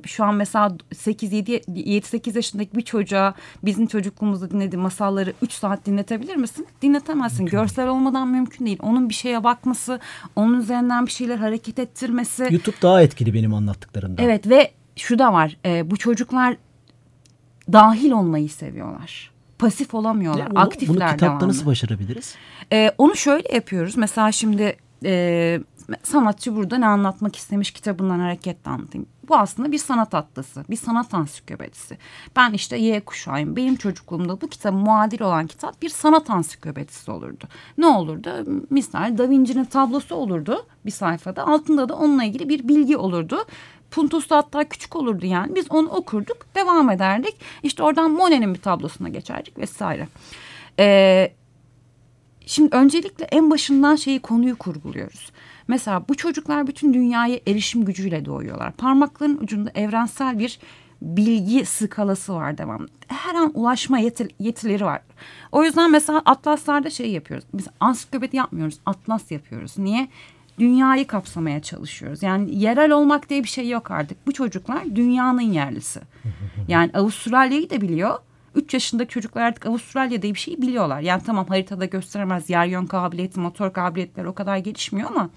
şu 0.05 0.23
an 0.23 0.35
mesela 0.35 0.77
8 0.93 1.33
7 1.33 1.61
7 1.75 2.07
8 2.07 2.35
yaşındaki 2.35 2.77
bir 2.77 2.81
çocuğa 2.81 3.33
bizim 3.63 3.87
çocukluğumuzda 3.87 4.51
dinlediği 4.51 4.81
masalları 4.81 5.33
3 5.41 5.51
saat 5.51 5.85
dinletebilir 5.85 6.35
misin? 6.35 6.67
Dinletemezsin. 6.81 7.39
Mümkün. 7.43 7.57
Görsel 7.57 7.87
olmadan 7.87 8.27
mümkün 8.27 8.65
değil. 8.65 8.79
Onun 8.81 9.09
bir 9.09 9.13
şeye 9.13 9.43
bakması, 9.43 9.99
onun 10.35 10.59
üzerinden 10.59 11.05
bir 11.05 11.11
şeyler 11.11 11.37
hareket 11.37 11.79
ettirmesi. 11.79 12.47
YouTube 12.51 12.75
daha 12.81 13.01
etkili 13.01 13.33
benim 13.33 13.53
anlattıklarımdan. 13.53 14.23
Evet 14.25 14.49
ve 14.49 14.71
şu 14.95 15.19
da 15.19 15.33
var. 15.33 15.57
E, 15.65 15.91
bu 15.91 15.97
çocuklar 15.97 16.57
dahil 17.73 18.11
olmayı 18.11 18.49
seviyorlar. 18.49 19.31
Pasif 19.59 19.93
olamıyorlar. 19.93 20.41
Yani 20.41 20.51
bunu, 20.51 20.59
Aktifler 20.59 20.95
Bunu 20.95 21.05
kitapta 21.05 21.25
devamlı. 21.25 21.47
nasıl 21.47 21.65
başarabiliriz? 21.65 22.35
E, 22.73 22.91
onu 22.97 23.15
şöyle 23.15 23.55
yapıyoruz. 23.55 23.97
Mesela 23.97 24.31
şimdi 24.31 24.77
e, 25.05 25.59
sanatçı 26.03 26.55
burada 26.55 26.77
ne 26.77 26.85
anlatmak 26.85 27.35
istemiş 27.35 27.71
kitabından 27.71 28.19
hareketle 28.19 28.71
anlatayım. 28.71 29.07
Bu 29.29 29.37
aslında 29.37 29.71
bir 29.71 29.77
sanat 29.77 30.13
atlası, 30.13 30.63
bir 30.69 30.75
sanat 30.75 31.13
ansiklopedisi. 31.13 31.97
Ben 32.35 32.53
işte 32.53 32.77
Y 32.77 32.99
kuşağıyım. 32.99 33.55
Benim 33.55 33.75
çocukluğumda 33.75 34.41
bu 34.41 34.47
kitap 34.47 34.73
muadil 34.73 35.21
olan 35.21 35.47
kitap 35.47 35.81
bir 35.81 35.89
sanat 35.89 36.29
ansiklopedisi 36.29 37.11
olurdu. 37.11 37.45
Ne 37.77 37.87
olurdu? 37.87 38.29
Misal 38.69 39.17
Da 39.17 39.29
Vinci'nin 39.29 39.65
tablosu 39.65 40.15
olurdu 40.15 40.65
bir 40.85 40.91
sayfada. 40.91 41.47
Altında 41.47 41.89
da 41.89 41.95
onunla 41.95 42.23
ilgili 42.23 42.49
bir 42.49 42.67
bilgi 42.67 42.97
olurdu. 42.97 43.45
Puntus 43.91 44.29
da 44.29 44.37
hatta 44.37 44.63
küçük 44.63 44.95
olurdu 44.95 45.25
yani. 45.25 45.55
Biz 45.55 45.71
onu 45.71 45.89
okurduk, 45.89 46.37
devam 46.55 46.89
ederdik. 46.89 47.35
İşte 47.63 47.83
oradan 47.83 48.11
Monet'in 48.11 48.53
bir 48.53 48.61
tablosuna 48.61 49.09
geçerdik 49.09 49.57
vesaire. 49.57 50.07
Ee, 50.79 51.33
şimdi 52.45 52.75
öncelikle 52.75 53.25
en 53.25 53.51
başından 53.51 53.95
şeyi 53.95 54.19
konuyu 54.19 54.57
kurguluyoruz. 54.57 55.31
Mesela 55.69 56.03
bu 56.09 56.15
çocuklar 56.15 56.67
bütün 56.67 56.93
dünyaya 56.93 57.39
erişim 57.47 57.85
gücüyle 57.85 58.25
doğuyorlar. 58.25 58.71
Parmakların 58.71 59.37
ucunda 59.37 59.71
evrensel 59.75 60.39
bir 60.39 60.59
bilgi 61.01 61.65
skalası 61.65 62.33
var 62.33 62.57
devam. 62.57 62.87
Her 63.07 63.35
an 63.35 63.51
ulaşma 63.53 63.99
yetil, 63.99 64.29
yetileri 64.39 64.85
var. 64.85 65.01
O 65.51 65.63
yüzden 65.63 65.91
mesela 65.91 66.21
atlaslarda 66.25 66.89
şey 66.89 67.11
yapıyoruz. 67.11 67.45
Biz 67.53 67.67
ansiklopedi 67.79 68.35
yapmıyoruz, 68.35 68.79
atlas 68.85 69.31
yapıyoruz. 69.31 69.77
Niye? 69.77 70.07
Dünyayı 70.59 71.07
kapsamaya 71.07 71.61
çalışıyoruz. 71.61 72.23
Yani 72.23 72.55
yerel 72.55 72.91
olmak 72.91 73.29
diye 73.29 73.43
bir 73.43 73.49
şey 73.49 73.69
yok 73.69 73.91
artık. 73.91 74.27
Bu 74.27 74.31
çocuklar 74.31 74.95
dünyanın 74.95 75.41
yerlisi. 75.41 75.99
Yani 76.67 76.91
Avustralya'yı 76.93 77.69
da 77.69 77.81
biliyor. 77.81 78.19
Üç 78.55 78.73
yaşındaki 78.73 79.09
çocuklar 79.09 79.41
artık 79.41 79.65
Avustralya'da 79.65 80.23
bir 80.23 80.39
şey 80.39 80.61
biliyorlar. 80.61 81.01
Yani 81.01 81.21
tamam 81.25 81.47
haritada 81.47 81.85
gösteremez 81.85 82.49
yer 82.49 82.65
yön 82.65 82.85
kabiliyeti, 82.85 83.39
motor 83.39 83.73
kabiliyetleri 83.73 84.27
o 84.27 84.33
kadar 84.33 84.57
gelişmiyor 84.57 85.09
ama 85.09 85.29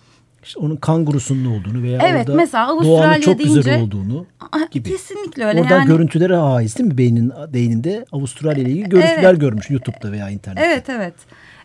İşte 0.42 0.60
onun 0.60 0.76
kangurusunun 0.76 1.44
olduğunu 1.44 1.82
veya 1.82 2.00
Evet, 2.08 2.28
orada 2.28 2.36
mesela 2.36 2.66
Avustralya 2.68 3.20
çok 3.20 3.38
güzel 3.38 3.64
deyince- 3.64 3.82
olduğunu 3.84 4.26
Ah, 4.52 4.70
gibi. 4.70 4.88
Kesinlikle 4.88 5.44
öyle. 5.44 5.60
Oradan 5.60 5.78
yani, 5.78 5.86
görüntülere 5.88 6.36
haiz 6.36 6.78
değil 6.78 6.90
mi 6.90 6.98
beynin 6.98 7.32
beyninde 7.52 8.04
Avustralya 8.12 8.62
ile 8.62 8.70
ilgili 8.70 8.88
görüntüler 8.88 9.30
Evet. 9.30 9.40
görmüş 9.40 9.70
YouTube'da 9.70 10.12
veya 10.12 10.30
internette. 10.30 10.66
Evet 10.66 10.88
evet. 10.88 11.14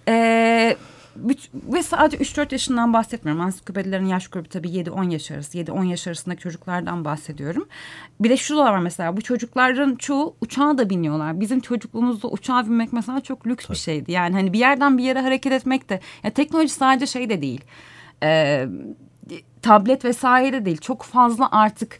Ee, 0.08 0.76
ve 1.54 1.84
sadece 1.84 2.18
3-4 2.18 2.52
yaşından 2.52 2.94
bahsetmiyorum. 2.94 3.42
Ansiklopedilerin 3.44 4.06
yaş 4.06 4.28
grubu 4.28 4.50
tabii 4.50 4.70
7-10 4.70 5.10
yaş 5.10 5.32
arası. 5.32 5.58
7-10 5.58 5.84
yaş 5.84 6.08
arasındaki 6.08 6.42
çocuklardan 6.42 7.06
bahsediyorum. 7.06 7.68
Bir 8.20 8.30
de 8.30 8.38
şu 8.38 8.58
da 8.58 8.66
var 8.66 8.80
mesela 8.80 9.18
bu 9.18 9.22
çocukların 9.22 9.96
çoğu 9.96 10.36
uçağa 10.42 10.78
da 10.78 10.90
biniyorlar. 10.90 11.40
Bizim 11.40 11.60
çocukluğumuzda 11.60 12.28
uçağa 12.28 12.66
binmek 12.66 12.94
mesela 12.94 13.22
çok 13.22 13.48
lüks 13.48 13.70
bir 13.70 13.76
şeydi. 13.76 14.12
Yani 14.12 14.36
hani 14.36 14.54
bir 14.54 14.60
yerden 14.60 14.98
bir 14.98 15.04
yere 15.04 15.22
hareket 15.22 15.52
etmek 15.52 15.90
de 15.90 16.00
ya 16.24 16.30
teknoloji 16.30 16.70
sadece 16.70 17.06
şey 17.08 17.30
de 17.30 17.42
değil. 17.42 17.62
Ee, 18.24 18.68
tablet 19.62 20.06
vesaire 20.06 20.54
de 20.54 20.66
değil. 20.66 20.78
Çok 20.78 21.04
fazla 21.04 21.50
artık 21.52 22.00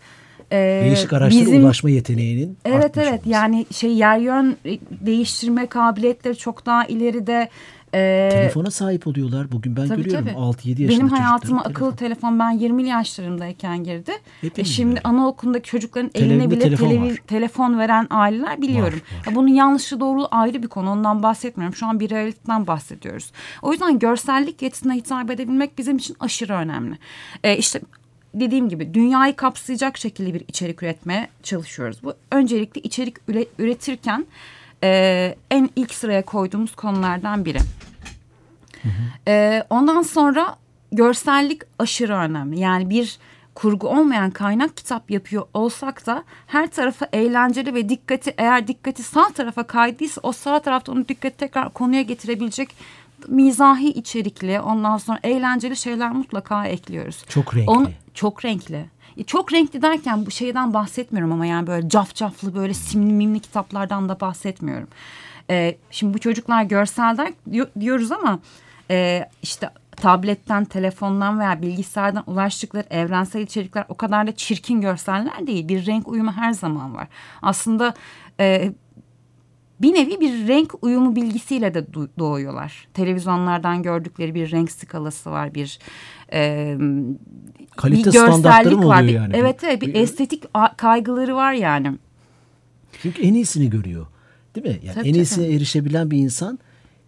e, 0.52 0.82
Değişik 0.86 1.14
araçlara 1.14 1.30
bizim- 1.42 1.64
ulaşma 1.64 1.90
yeteneğinin 1.90 2.58
Evet 2.66 2.98
evet 2.98 3.08
olması. 3.14 3.30
yani 3.30 3.66
şey 3.72 3.94
yer 3.94 4.18
yön 4.18 4.58
değiştirme 5.06 5.66
kabiliyetleri 5.68 6.38
çok 6.38 6.66
daha 6.66 6.86
ileride. 6.86 7.50
Ee, 7.94 8.30
Telefona 8.32 8.72
sahip 8.72 9.08
oluyorlar. 9.08 9.52
Bugün 9.52 9.76
ben 9.76 9.88
tabii, 9.88 10.04
görüyorum 10.04 10.28
tabii. 10.28 10.38
6-7 10.40 10.82
yaşında 10.82 10.90
Benim 10.90 11.08
hayatıma 11.10 11.64
telefon. 11.64 11.72
akıllı 11.72 11.96
telefon 11.96 12.40
ben 12.40 12.52
20 12.52 12.88
yaşlarındayken 12.90 13.84
girdi. 13.84 14.12
E 14.12 14.22
Hepimiz 14.42 14.72
şimdi 14.76 14.90
öyle. 14.92 15.02
anaokulundaki 15.04 15.70
çocukların 15.70 16.10
Televizyonda 16.10 16.44
eline 16.44 16.52
bile 16.56 16.60
telefon 16.64 16.88
televi- 16.90 17.12
var. 17.12 17.18
telefon 17.28 17.80
veren 17.80 18.08
aileler 18.10 18.62
biliyorum. 18.62 19.00
Var, 19.12 19.18
var. 19.20 19.26
Ya 19.30 19.36
bunun 19.36 19.48
yanlışı 19.48 20.00
doğruluğu 20.00 20.28
ayrı 20.32 20.64
bir 20.64 20.68
konu 20.68 20.90
ondan 20.92 21.24
bahsetmiyorum. 21.24 21.76
Şu 21.76 21.86
an 21.86 22.00
bir 22.00 22.10
realiteden 22.10 22.68
bahsediyoruz. 22.68 23.32
O 23.62 23.72
yüzden 23.72 24.00
görsellik 24.00 24.62
yetisine 24.62 24.96
hitap 24.96 25.32
edebilmek 25.32 25.78
bizim 25.78 25.98
için 25.98 26.16
aşırı 26.20 26.54
önemli. 26.54 26.98
Ee, 27.44 27.58
işte 27.58 27.82
dediğim 28.34 28.70
gibi 28.70 28.94
dünyayı 28.94 29.36
kapsayacak 29.36 29.98
şekilde 29.98 30.34
bir 30.34 30.44
içerik 30.48 30.84
üretmeye 30.84 31.28
çalışıyoruz. 31.44 32.04
Bu 32.04 32.14
öncelikle 32.32 32.82
içerik 32.82 33.18
üre- 33.30 33.48
üretirken 33.60 34.26
e, 34.84 35.36
en 35.52 35.70
ilk 35.76 35.94
sıraya 35.94 36.26
koyduğumuz 36.26 36.76
konulardan 36.76 37.46
biri. 37.46 37.60
Ee, 39.28 39.64
ondan 39.70 40.02
sonra 40.02 40.56
görsellik 40.92 41.62
aşırı 41.80 42.16
önemli. 42.16 42.60
Yani 42.60 42.90
bir 42.90 43.18
kurgu 43.56 43.88
olmayan 43.88 44.32
kaynak 44.32 44.78
kitap 44.78 45.12
yapıyor 45.12 45.48
olsak 45.54 46.06
da 46.06 46.24
her 46.48 46.68
tarafı 46.72 47.08
eğlenceli 47.14 47.74
ve 47.74 47.90
dikkati 47.90 48.34
eğer 48.38 48.68
dikkati 48.68 49.04
sağ 49.04 49.30
tarafa 49.30 49.64
kaydıysa 49.64 50.22
o 50.24 50.32
sağ 50.32 50.60
tarafta 50.60 50.92
onu 50.92 51.08
dikkati 51.08 51.38
tekrar 51.38 51.70
konuya 51.74 52.02
getirebilecek 52.02 52.76
mizahi 53.28 53.88
içerikli 53.88 54.60
ondan 54.60 54.98
sonra 54.98 55.20
eğlenceli 55.24 55.76
şeyler 55.76 56.12
mutlaka 56.12 56.66
ekliyoruz. 56.68 57.26
Çok 57.30 57.56
renkli. 57.56 57.72
Onu- 57.72 57.92
çok 58.14 58.46
renkli. 58.46 58.86
E, 59.18 59.24
Çok 59.24 59.54
renkli 59.54 59.82
derken 59.82 60.26
bu 60.26 60.32
şeyden 60.32 60.74
bahsetmiyorum 60.74 61.32
ama 61.32 61.46
yani 61.46 61.68
böyle 61.68 61.90
cafcaflı 61.90 62.56
böyle 62.56 62.74
simli 62.74 63.14
mimli 63.14 63.40
kitaplardan 63.40 64.10
da 64.10 64.20
bahsetmiyorum. 64.20 64.88
Ee, 65.50 65.78
şimdi 65.92 66.14
bu 66.14 66.20
çocuklar 66.20 66.64
görselden 66.64 67.34
diyor- 67.52 67.70
diyoruz 67.80 68.12
ama 68.12 68.40
e, 68.92 69.30
işte 69.42 69.70
tabletten, 69.96 70.66
telefondan 70.66 71.40
veya 71.40 71.62
bilgisayardan 71.62 72.24
ulaştıkları 72.28 72.86
evrensel 72.90 73.42
içerikler 73.42 73.86
o 73.90 73.96
kadar 73.98 74.28
da 74.28 74.36
çirkin 74.36 74.82
görseller 74.82 75.48
değil. 75.48 75.68
Bir 75.68 75.86
renk 75.86 76.08
uyumu 76.08 76.32
her 76.32 76.52
zaman 76.52 76.96
var. 76.96 77.08
Aslında 77.42 77.94
e, 78.40 78.72
bir 79.82 79.94
nevi 79.94 80.20
bir 80.20 80.48
renk 80.48 80.74
uyumu 80.84 81.16
bilgisiyle 81.16 81.74
de 81.74 81.86
doğuyorlar. 82.20 82.88
Televizyonlardan 82.94 83.84
gördükleri 83.84 84.36
bir 84.36 84.52
renk 84.52 84.72
skalası 84.72 85.32
var, 85.32 85.54
bir 85.56 85.80
e, 86.34 86.78
Kalite 87.78 88.10
bir 88.10 88.18
standartları 88.18 88.78
mı 88.78 88.88
var. 88.88 89.04
Bir- 89.04 89.14
yani? 89.14 89.34
Evet 89.36 89.64
evet 89.64 89.82
bir 89.82 89.96
estetik 89.96 90.44
kaygıları 90.78 91.36
var 91.36 91.54
yani. 91.54 91.92
Çünkü 93.02 93.22
en 93.22 93.34
iyisini 93.34 93.70
görüyor. 93.70 94.06
Değil 94.56 94.68
mi? 94.68 94.80
Yani 94.84 94.96
Tabii, 94.96 95.08
en 95.08 95.14
tabii. 95.14 95.22
iyisine 95.22 95.48
erişebilen 95.48 96.12
bir 96.12 96.18
insan 96.18 96.60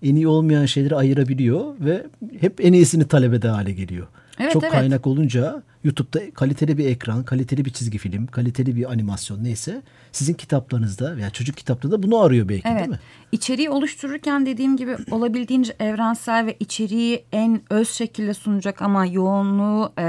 en 0.03 0.15
iyi 0.15 0.27
olmayan 0.27 0.65
şeyleri 0.65 0.95
ayırabiliyor 0.95 1.75
ve 1.79 2.05
hep 2.39 2.65
en 2.65 2.73
iyisini 2.73 3.07
talep 3.07 3.33
eder 3.33 3.49
hale 3.49 3.71
geliyor. 3.71 4.07
Evet, 4.39 4.51
Çok 4.51 4.63
evet. 4.63 4.73
kaynak 4.73 5.07
olunca 5.07 5.63
YouTube'da 5.83 6.31
kaliteli 6.31 6.77
bir 6.77 6.85
ekran, 6.85 7.23
kaliteli 7.23 7.65
bir 7.65 7.69
çizgi 7.69 7.97
film, 7.97 8.27
kaliteli 8.27 8.75
bir 8.75 8.91
animasyon 8.91 9.43
neyse 9.43 9.81
sizin 10.11 10.33
kitaplarınızda 10.33 11.17
veya 11.17 11.29
çocuk 11.29 11.57
kitaplarında 11.57 12.03
bunu 12.03 12.19
arıyor 12.19 12.49
belki 12.49 12.67
Evet. 12.67 12.79
değil 12.79 12.89
mi? 12.89 12.99
İçeriği 13.31 13.69
oluştururken 13.69 14.45
dediğim 14.45 14.77
gibi 14.77 14.97
olabildiğince 15.11 15.73
evrensel 15.79 16.45
ve 16.45 16.55
içeriği 16.59 17.23
en 17.31 17.61
öz 17.69 17.89
şekilde 17.89 18.33
sunacak 18.33 18.81
ama 18.81 19.05
yoğunluğu, 19.05 19.91
e, 19.97 20.03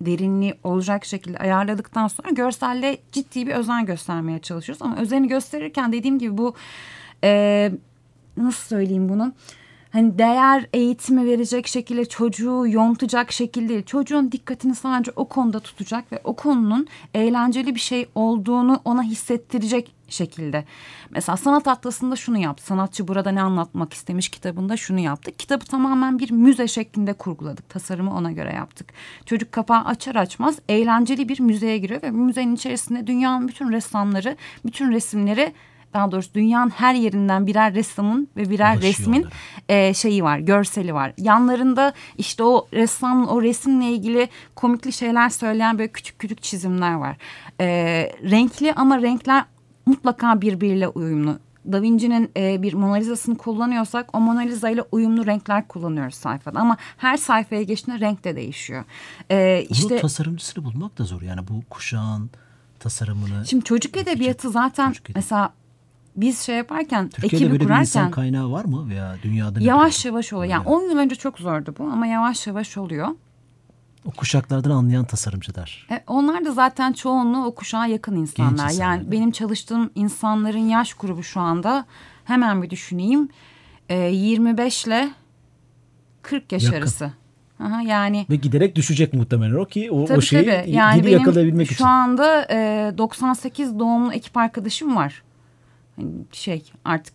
derinliği 0.00 0.54
olacak 0.64 1.04
şekilde 1.04 1.38
ayarladıktan 1.38 2.08
sonra 2.08 2.30
görselle 2.30 2.98
ciddi 3.12 3.46
bir 3.46 3.52
özen 3.52 3.86
göstermeye 3.86 4.38
çalışıyoruz. 4.38 4.82
Ama 4.82 4.96
özeni 4.96 5.28
gösterirken 5.28 5.92
dediğim 5.92 6.18
gibi 6.18 6.38
bu 6.38 6.54
e, 7.24 7.72
nasıl 8.36 8.68
söyleyeyim 8.68 9.08
bunu? 9.08 9.32
Hani 9.90 10.18
değer 10.18 10.66
eğitimi 10.72 11.26
verecek 11.26 11.66
şekilde 11.66 12.04
çocuğu 12.04 12.64
yontacak 12.68 13.32
şekilde 13.32 13.68
değil. 13.68 13.82
Çocuğun 13.82 14.32
dikkatini 14.32 14.74
sadece 14.74 15.12
o 15.16 15.28
konuda 15.28 15.60
tutacak 15.60 16.12
ve 16.12 16.20
o 16.24 16.36
konunun 16.36 16.86
eğlenceli 17.14 17.74
bir 17.74 17.80
şey 17.80 18.08
olduğunu 18.14 18.80
ona 18.84 19.02
hissettirecek 19.02 19.94
şekilde. 20.08 20.64
Mesela 21.10 21.36
sanat 21.36 21.68
atlasında 21.68 22.16
şunu 22.16 22.38
yaptı. 22.38 22.64
Sanatçı 22.64 23.08
burada 23.08 23.30
ne 23.30 23.42
anlatmak 23.42 23.92
istemiş 23.92 24.28
kitabında 24.28 24.76
şunu 24.76 25.00
yaptı. 25.00 25.32
Kitabı 25.32 25.64
tamamen 25.64 26.18
bir 26.18 26.30
müze 26.30 26.68
şeklinde 26.68 27.12
kurguladık. 27.12 27.68
Tasarımı 27.68 28.14
ona 28.14 28.32
göre 28.32 28.52
yaptık. 28.52 28.92
Çocuk 29.26 29.52
kapağı 29.52 29.84
açar 29.84 30.14
açmaz 30.14 30.58
eğlenceli 30.68 31.28
bir 31.28 31.40
müzeye 31.40 31.78
giriyor 31.78 32.02
ve 32.02 32.10
müzenin 32.10 32.54
içerisinde 32.54 33.06
dünyanın 33.06 33.48
bütün 33.48 33.72
ressamları, 33.72 34.36
bütün 34.64 34.92
resimleri 34.92 35.52
daha 35.94 36.12
doğrusu 36.12 36.34
dünyanın 36.34 36.70
her 36.70 36.94
yerinden 36.94 37.46
birer 37.46 37.74
ressamın 37.74 38.28
ve 38.36 38.50
birer 38.50 38.72
Ulaşıyor 38.74 38.92
resmin 38.92 39.20
onlara. 39.22 39.30
e, 39.68 39.94
şeyi 39.94 40.24
var, 40.24 40.38
görseli 40.38 40.94
var. 40.94 41.12
Yanlarında 41.18 41.92
işte 42.18 42.42
o 42.42 42.68
ressam, 42.72 43.28
o 43.28 43.42
resimle 43.42 43.90
ilgili 43.90 44.28
komikli 44.54 44.92
şeyler 44.92 45.28
söyleyen 45.28 45.78
böyle 45.78 45.92
küçük 45.92 46.18
küçük 46.18 46.42
çizimler 46.42 46.94
var. 46.94 47.16
E, 47.60 47.66
renkli 48.30 48.72
ama 48.74 49.02
renkler 49.02 49.44
mutlaka 49.86 50.40
birbiriyle 50.40 50.88
uyumlu. 50.88 51.38
Da 51.72 51.82
Vinci'nin 51.82 52.30
e, 52.36 52.62
bir 52.62 52.74
Mona 52.74 52.94
Lisa'sını 52.94 53.36
kullanıyorsak 53.38 54.16
o 54.16 54.20
Mona 54.20 54.40
Lisa 54.40 54.70
ile 54.70 54.82
uyumlu 54.92 55.26
renkler 55.26 55.68
kullanıyoruz 55.68 56.14
sayfada. 56.14 56.60
Ama 56.60 56.76
her 56.96 57.16
sayfaya 57.16 57.62
geçtiğinde 57.62 58.00
renk 58.00 58.24
de 58.24 58.36
değişiyor. 58.36 58.84
E, 59.30 59.66
işte 59.70 60.00
tasarımcısını 60.00 60.64
bulmak 60.64 60.98
da 60.98 61.04
zor. 61.04 61.22
Yani 61.22 61.48
bu 61.48 61.62
kuşağın 61.70 62.30
tasarımını. 62.78 63.46
şimdi 63.46 63.64
çocuk 63.64 63.96
edebiyatı 63.96 64.50
zaten 64.50 64.88
Çocuk 64.88 65.04
edebiyatı. 65.10 65.18
mesela 65.34 65.52
biz 66.16 66.38
şey 66.40 66.56
yaparken 66.56 67.08
Türkiye'de 67.08 67.36
ekibi 67.36 67.50
böyle 67.50 67.68
bir 67.68 67.80
insan 67.80 68.02
kurarken 68.02 68.10
kaynağı 68.10 68.50
var 68.52 68.64
mı 68.64 68.88
veya 68.88 69.16
dünyada 69.22 69.60
yavaş 69.60 70.04
durumda? 70.04 70.08
yavaş 70.08 70.32
oluyor. 70.32 70.50
Yani 70.50 70.60
Öyle. 70.60 70.76
10 70.76 70.82
yıl 70.90 70.98
önce 70.98 71.14
çok 71.14 71.38
zordu 71.38 71.74
bu 71.78 71.84
ama 71.84 72.06
yavaş 72.06 72.46
yavaş 72.46 72.76
oluyor. 72.76 73.08
O 74.04 74.10
kuşaklardan 74.10 74.70
anlayan 74.70 75.04
tasarımcılar. 75.04 75.86
E, 75.90 76.02
onlar 76.06 76.44
da 76.44 76.52
zaten 76.52 76.92
çoğunluğu 76.92 77.44
o 77.44 77.54
kuşağa 77.54 77.86
yakın 77.86 78.16
insanlar. 78.16 78.52
insanlar, 78.52 78.70
yani 78.70 79.10
benim 79.12 79.30
çalıştığım 79.30 79.90
insanların 79.94 80.68
yaş 80.68 80.94
grubu 80.94 81.22
şu 81.22 81.40
anda 81.40 81.84
hemen 82.24 82.62
bir 82.62 82.70
düşüneyim. 82.70 83.28
E, 83.88 83.96
25 83.98 84.86
ile 84.86 85.10
40 86.22 86.52
yaş 86.52 86.62
Yakın. 86.64 86.78
arası. 86.78 87.12
Aha, 87.64 87.82
yani 87.82 88.26
Ve 88.30 88.36
giderek 88.36 88.76
düşecek 88.76 89.14
muhtemelen 89.14 89.54
o 89.54 89.64
ki 89.64 89.90
o, 89.90 90.04
tabii 90.04 90.18
o 90.18 90.20
şeyi 90.20 90.44
tabii. 90.46 90.70
Yani 90.70 91.04
benim 91.04 91.18
yakalayabilmek 91.18 91.68
şu 91.68 91.74
için. 91.74 91.84
anda 91.84 92.46
e, 92.50 92.92
98 92.98 93.78
doğumlu 93.78 94.12
ekip 94.12 94.36
arkadaşım 94.36 94.96
var. 94.96 95.22
Hani 96.00 96.12
şey 96.32 96.72
artık 96.84 97.14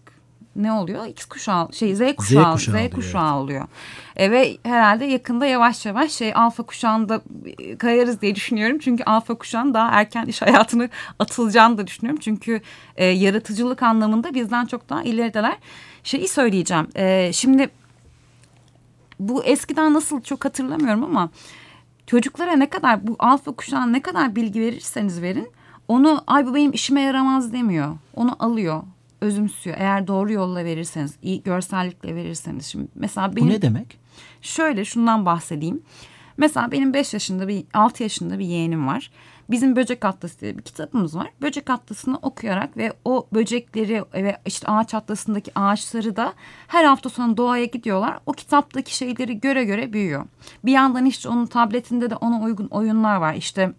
ne 0.55 0.71
oluyor? 0.71 1.05
X 1.05 1.25
kuşağı 1.25 1.73
şey 1.73 1.95
Z 1.95 1.99
kuşağı 2.15 2.57
Z 2.57 2.65
kuşağı 2.65 2.89
kuşağı, 2.89 3.35
oluyor, 3.35 3.43
oluyor. 3.43 3.67
E, 4.15 4.31
ve 4.31 4.57
herhalde 4.63 5.05
yakında 5.05 5.45
yavaş 5.45 5.85
yavaş 5.85 6.11
şey 6.11 6.35
alfa 6.35 6.63
kuşağında 6.63 7.21
e, 7.59 7.77
kayarız 7.77 8.21
diye 8.21 8.35
düşünüyorum. 8.35 8.79
Çünkü 8.79 9.03
alfa 9.03 9.35
kuşağın 9.35 9.73
daha 9.73 9.89
erken 9.89 10.25
iş 10.25 10.41
hayatını 10.41 10.89
atılacağını 11.19 11.77
da 11.77 11.87
düşünüyorum. 11.87 12.19
Çünkü 12.23 12.61
e, 12.95 13.05
yaratıcılık 13.05 13.83
anlamında 13.83 14.33
bizden 14.33 14.65
çok 14.65 14.89
daha 14.89 15.03
ilerideler. 15.03 15.57
Şeyi 16.03 16.27
söyleyeceğim. 16.27 16.87
E, 16.95 17.33
şimdi 17.33 17.69
bu 19.19 19.43
eskiden 19.43 19.93
nasıl 19.93 20.21
çok 20.21 20.45
hatırlamıyorum 20.45 21.03
ama 21.03 21.29
çocuklara 22.07 22.51
ne 22.51 22.69
kadar 22.69 23.07
bu 23.07 23.15
alfa 23.19 23.51
kuşağına 23.51 23.85
ne 23.85 24.01
kadar 24.01 24.35
bilgi 24.35 24.61
verirseniz 24.61 25.21
verin 25.21 25.51
onu 25.87 26.23
ay 26.27 26.45
bu 26.45 26.55
benim 26.55 26.71
işime 26.71 27.01
yaramaz 27.01 27.53
demiyor. 27.53 27.97
Onu 28.15 28.35
alıyor, 28.39 28.83
özümsüyor. 29.21 29.77
Eğer 29.79 30.07
doğru 30.07 30.33
yolla 30.33 30.65
verirseniz, 30.65 31.15
iyi 31.21 31.43
görsellikle 31.43 32.15
verirseniz. 32.15 32.65
Şimdi 32.65 32.87
mesela 32.95 33.35
benim 33.35 33.47
Bu 33.47 33.51
ne 33.51 33.61
demek? 33.61 33.97
Şöyle 34.41 34.85
şundan 34.85 35.25
bahsedeyim. 35.25 35.81
Mesela 36.37 36.71
benim 36.71 36.93
5 36.93 37.13
yaşında 37.13 37.47
bir 37.47 37.63
6 37.73 38.03
yaşında 38.03 38.39
bir 38.39 38.45
yeğenim 38.45 38.87
var. 38.87 39.11
Bizim 39.49 39.75
Böcek 39.75 40.05
Atlası 40.05 40.39
diye 40.39 40.57
bir 40.57 40.61
kitabımız 40.61 41.15
var. 41.15 41.31
Böcek 41.41 41.69
Atlası'nı 41.69 42.17
okuyarak 42.21 42.77
ve 42.77 42.93
o 43.05 43.27
böcekleri 43.33 44.03
ve 44.13 44.37
işte 44.45 44.67
ağaç 44.67 44.93
atlasındaki 44.93 45.59
ağaçları 45.59 46.15
da 46.15 46.33
her 46.67 46.83
hafta 46.83 47.09
sonu 47.09 47.37
doğaya 47.37 47.65
gidiyorlar. 47.65 48.19
O 48.25 48.31
kitaptaki 48.31 48.95
şeyleri 48.97 49.39
göre 49.39 49.63
göre 49.63 49.93
büyüyor. 49.93 50.25
Bir 50.65 50.71
yandan 50.71 51.05
işte 51.05 51.29
onun 51.29 51.45
tabletinde 51.45 52.09
de 52.09 52.15
ona 52.15 52.41
uygun 52.41 52.67
oyunlar 52.67 53.15
var. 53.15 53.33
İşte 53.33 53.73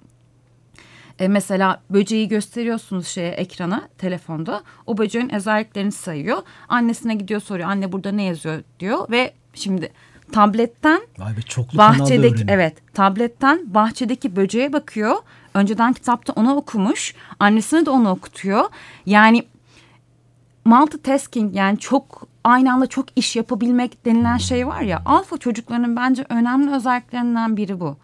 e, 1.19 1.29
mesela 1.29 1.83
böceği 1.91 2.29
gösteriyorsunuz 2.29 3.07
şeye 3.07 3.31
ekrana 3.31 3.89
telefonda. 3.99 4.63
O 4.87 4.99
böceğin 4.99 5.35
özelliklerini 5.35 5.93
sayıyor. 5.93 6.43
Annesine 6.69 7.15
gidiyor 7.15 7.41
soruyor. 7.41 7.69
Anne 7.69 7.93
burada 7.93 8.13
ne 8.13 8.23
yazıyor 8.23 8.63
diyor 8.81 9.11
ve 9.11 9.33
şimdi 9.55 9.93
tabletten 10.33 11.01
Vay 11.19 11.37
be, 11.37 11.43
çoklu 11.43 11.79
bahçedeki 11.79 12.45
evet 12.49 12.95
tabletten 12.95 13.75
bahçedeki 13.75 14.37
böceğe 14.37 14.73
bakıyor. 14.73 15.17
Önceden 15.55 15.93
kitapta 15.93 16.33
onu 16.33 16.55
okumuş. 16.55 17.15
Annesine 17.41 17.87
de 17.87 17.91
onu 17.91 18.11
okutuyor. 18.11 18.65
Yani 19.07 19.45
multitasking 20.65 21.57
yani 21.57 21.79
çok 21.79 22.29
aynı 22.45 22.73
anda 22.73 22.87
çok 22.87 23.07
iş 23.17 23.37
yapabilmek 23.37 24.05
denilen 24.05 24.37
şey 24.37 24.67
var 24.67 24.81
ya. 24.81 25.03
Alfa 25.05 25.39
çocukların 25.39 25.97
bence 25.97 26.25
önemli 26.29 26.71
özelliklerinden 26.71 27.57
biri 27.57 27.81
bu. 27.81 27.97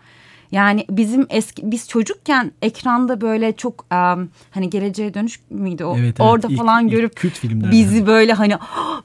Yani 0.52 0.86
bizim 0.90 1.26
eski 1.30 1.70
biz 1.70 1.88
çocukken 1.88 2.52
ekranda 2.62 3.20
böyle 3.20 3.52
çok 3.52 3.86
um, 3.92 4.28
hani 4.50 4.70
geleceğe 4.70 5.14
dönüş 5.14 5.40
müydü 5.50 5.84
o 5.84 5.96
evet, 5.96 6.04
evet. 6.04 6.20
orada 6.20 6.46
İlk, 6.50 6.58
falan 6.58 6.84
ilk 6.84 6.92
görüp 6.92 7.16
kült 7.16 7.32
filmlerden. 7.32 7.70
bizi 7.70 8.06
böyle 8.06 8.32
hani 8.32 8.56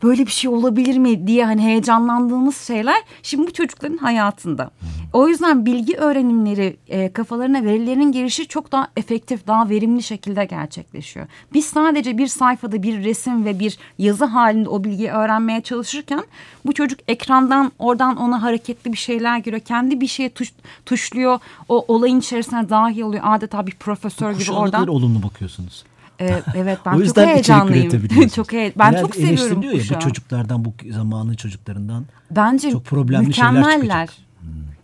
böyle 0.04 0.26
bir 0.26 0.32
şey 0.32 0.50
olabilir 0.50 0.98
mi 0.98 1.28
diye 1.28 1.46
hani 1.46 1.64
heyecanlandığımız 1.64 2.58
şeyler 2.58 3.02
şimdi 3.24 3.48
bu 3.48 3.54
çocukların 3.54 3.98
hayatında. 3.98 4.72
O 5.14 5.28
yüzden 5.28 5.66
bilgi 5.66 5.98
öğrenimleri 5.98 6.78
e, 6.88 7.14
kafalarına 7.14 7.64
verilerin 7.64 8.12
girişi 8.12 8.48
çok 8.48 8.72
daha 8.72 8.88
efektif, 8.98 9.48
daha 9.48 9.70
verimli 9.70 10.04
şekilde 10.04 10.46
gerçekleşiyor. 10.46 11.28
Biz 11.54 11.66
sadece 11.66 12.18
bir 12.18 12.28
sayfada 12.28 12.84
bir 12.84 13.04
resim 13.04 13.46
ve 13.46 13.60
bir 13.60 13.78
yazı 13.98 14.26
halinde 14.26 14.70
o 14.70 14.84
bilgiyi 14.84 15.10
öğrenmeye 15.10 15.62
çalışırken 15.62 16.24
bu 16.66 16.74
çocuk 16.74 17.00
ekrandan 17.08 17.72
oradan 17.80 18.18
ona 18.18 18.44
hareketli 18.44 18.94
bir 18.94 18.98
şeyler 18.98 19.40
görüyor. 19.40 19.62
Kendi 19.62 20.02
bir 20.02 20.08
şeye 20.08 20.30
tuş, 20.30 20.54
tuşluyor. 20.86 21.37
O 21.70 21.86
olayın 21.88 22.20
içerisine 22.20 22.70
dahil 22.70 23.02
oluyor. 23.02 23.24
Adeta 23.26 23.68
bir 23.68 23.72
profesör 23.72 24.32
gibi 24.32 24.52
oradan. 24.52 24.82
kadar 24.82 24.88
olumlu 24.94 25.24
bakıyorsunuz. 25.24 25.84
Ee, 26.22 26.42
evet 26.56 26.80
ben 26.86 26.92
o 26.94 26.94
çok 26.94 27.04
yüzden 27.04 27.22
içerik 27.24 27.36
heyecanlıyım. 27.36 28.28
çok 28.36 28.54
he 28.54 28.74
ben 28.80 28.92
Genelde 28.92 29.02
çok 29.02 29.16
seviyorum 29.16 29.64
eleştiriliyor 29.64 29.92
ya 29.92 29.96
bu 29.96 30.04
çocuklardan 30.04 30.66
bu 30.66 30.74
zamanın 30.92 31.34
çocuklarından. 31.34 32.06
Bence 32.32 32.72
Çok 32.72 32.86
problemli 32.86 33.34
şeyler 33.34 33.52
mükemmeller. 33.52 34.08
çıkacak. 34.08 34.28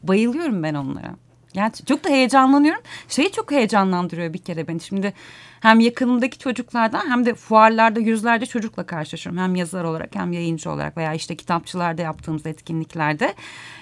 Bayılıyorum 0.04 0.64
ben 0.64 0.74
onlara. 0.74 1.16
Gerçi 1.54 1.86
çok 1.86 2.04
da 2.04 2.10
heyecanlanıyorum. 2.10 2.82
Şeyi 3.08 3.32
çok 3.32 3.52
heyecanlandırıyor 3.52 4.34
bir 4.34 4.40
kere 4.40 4.68
beni. 4.68 4.80
Şimdi 4.80 5.14
hem 5.60 5.80
yakınımdaki 5.80 6.40
çocuklardan 6.40 7.10
hem 7.10 7.26
de 7.26 7.34
fuarlarda 7.34 8.00
yüzlerce 8.00 8.46
çocukla 8.46 8.86
karşılaşıyorum. 8.86 9.42
Hem 9.42 9.56
yazar 9.56 9.84
olarak 9.84 10.16
hem 10.16 10.34
yayıncı 10.34 10.72
olarak 10.72 10.98
veya 10.98 11.14
işte 11.14 11.36
kitapçılarda 11.36 12.02
yaptığımız 12.02 12.46
etkinliklerde. 12.46 13.34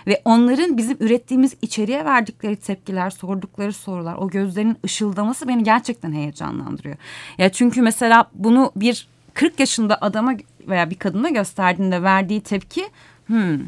Ve 0.07 0.21
onların 0.25 0.77
bizim 0.77 0.97
ürettiğimiz 0.99 1.55
içeriğe 1.61 2.05
verdikleri 2.05 2.55
tepkiler, 2.55 3.09
sordukları 3.09 3.73
sorular, 3.73 4.15
o 4.15 4.27
gözlerinin 4.27 4.77
ışıldaması 4.85 5.47
beni 5.47 5.63
gerçekten 5.63 6.13
heyecanlandırıyor. 6.13 6.95
Ya 7.37 7.49
çünkü 7.49 7.81
mesela 7.81 8.29
bunu 8.33 8.71
bir 8.75 9.07
40 9.33 9.59
yaşında 9.59 9.97
adama 10.01 10.33
veya 10.67 10.89
bir 10.89 10.95
kadına 10.95 11.29
gösterdiğinde 11.29 12.03
verdiği 12.03 12.41
tepki 12.41 12.85
Hmm. 13.31 13.59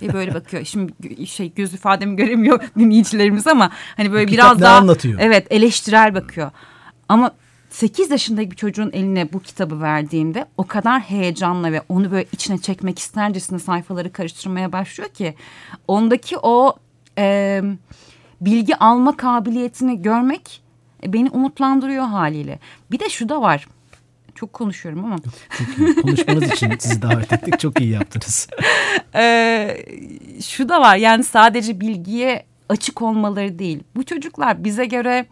diye 0.00 0.12
böyle 0.12 0.34
bakıyor. 0.34 0.64
Şimdi 0.64 1.26
şey 1.26 1.52
göz 1.54 1.74
ifademi 1.74 2.16
göremiyor 2.16 2.60
dinleyicilerimiz 2.78 3.46
ama 3.46 3.70
hani 3.96 4.12
böyle 4.12 4.28
Bu 4.28 4.32
biraz 4.32 4.60
daha 4.60 4.76
anlatıyor? 4.76 5.18
evet 5.22 5.46
eleştirel 5.50 6.14
bakıyor. 6.14 6.50
Ama 7.08 7.32
8 7.70 8.10
yaşındaki 8.10 8.50
bir 8.50 8.56
çocuğun 8.56 8.90
eline 8.92 9.32
bu 9.32 9.40
kitabı 9.40 9.80
verdiğimde 9.80 10.46
o 10.56 10.66
kadar 10.66 11.00
heyecanla 11.00 11.72
ve 11.72 11.82
onu 11.88 12.10
böyle 12.10 12.26
içine 12.32 12.58
çekmek 12.58 12.98
istercesine 12.98 13.58
sayfaları 13.58 14.12
karıştırmaya 14.12 14.72
başlıyor 14.72 15.10
ki 15.10 15.34
ondaki 15.88 16.38
o 16.38 16.76
e, 17.18 17.62
bilgi 18.40 18.76
alma 18.76 19.16
kabiliyetini 19.16 20.02
görmek 20.02 20.62
e, 21.04 21.12
beni 21.12 21.30
umutlandırıyor 21.30 22.04
haliyle. 22.04 22.58
Bir 22.90 22.98
de 22.98 23.08
şu 23.08 23.28
da 23.28 23.42
var. 23.42 23.66
Çok 24.42 24.52
konuşuyorum 24.52 25.04
ama. 25.04 25.16
Çok 25.58 25.78
iyi. 25.78 25.94
Konuşmanız 25.94 26.52
için 26.52 26.72
sizi 26.78 27.02
davet 27.02 27.32
ettik. 27.32 27.60
Çok 27.60 27.80
iyi 27.80 27.90
yaptınız. 27.90 28.48
Ee, 29.14 29.86
şu 30.44 30.68
da 30.68 30.80
var 30.80 30.96
yani 30.96 31.24
sadece 31.24 31.80
bilgiye 31.80 32.46
açık 32.68 33.02
olmaları 33.02 33.58
değil. 33.58 33.82
Bu 33.96 34.04
çocuklar 34.04 34.64
bize 34.64 34.84
göre 34.84 35.26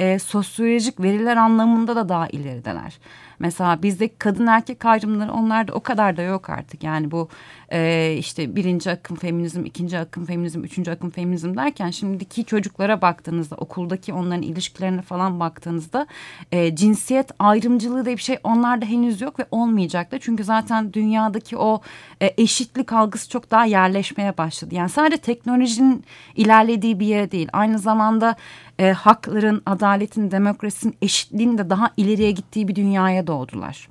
e, 0.00 0.18
sosyolojik 0.18 1.00
veriler 1.00 1.36
anlamında 1.36 1.96
da 1.96 2.08
daha 2.08 2.28
ilerideler. 2.28 2.98
Mesela 3.40 3.82
bizdeki 3.82 4.14
kadın 4.18 4.46
erkek 4.46 4.84
ayrımları 4.84 5.32
onlarda 5.32 5.72
o 5.72 5.80
kadar 5.80 6.16
da 6.16 6.22
yok 6.22 6.50
artık. 6.50 6.84
Yani 6.84 7.10
bu 7.10 7.28
e, 7.72 8.14
işte 8.18 8.56
birinci 8.56 8.90
akım 8.90 9.16
feminizm, 9.16 9.64
ikinci 9.64 9.98
akım 9.98 10.26
feminizm, 10.26 10.64
üçüncü 10.64 10.90
akım 10.90 11.10
feminizm 11.10 11.56
derken 11.56 11.90
şimdiki 11.90 12.44
çocuklara 12.44 13.02
baktığınızda 13.02 13.56
okuldaki 13.56 14.12
onların 14.12 14.42
ilişkilerine 14.42 15.02
falan 15.02 15.40
baktığınızda 15.40 16.06
e, 16.52 16.76
cinsiyet 16.76 17.30
ayrımcılığı 17.38 18.04
diye 18.04 18.16
bir 18.16 18.22
şey 18.22 18.38
onlarda 18.44 18.86
henüz 18.86 19.20
yok 19.20 19.38
ve 19.38 19.46
olmayacak 19.50 20.12
da. 20.12 20.18
Çünkü 20.18 20.44
zaten 20.44 20.92
dünyadaki 20.92 21.56
o 21.56 21.80
e, 22.22 22.34
eşitlik 22.38 22.92
algısı 22.92 23.30
çok 23.30 23.50
daha 23.50 23.64
yerleşmeye 23.64 24.38
başladı. 24.38 24.74
Yani 24.74 24.88
sadece 24.88 25.16
teknolojinin 25.16 26.04
ilerlediği 26.36 27.00
bir 27.00 27.06
yere 27.06 27.30
değil 27.30 27.48
aynı 27.52 27.78
zamanda 27.78 28.36
e, 28.78 28.92
hakların, 28.92 29.62
adaletin, 29.66 30.30
demokrasinin, 30.30 30.96
eşitliğin 31.02 31.58
de 31.58 31.70
daha 31.70 31.90
ileriye 31.96 32.30
gittiği 32.30 32.68
bir 32.68 32.74
dünyaya 32.74 33.26
doğdular. 33.30 33.88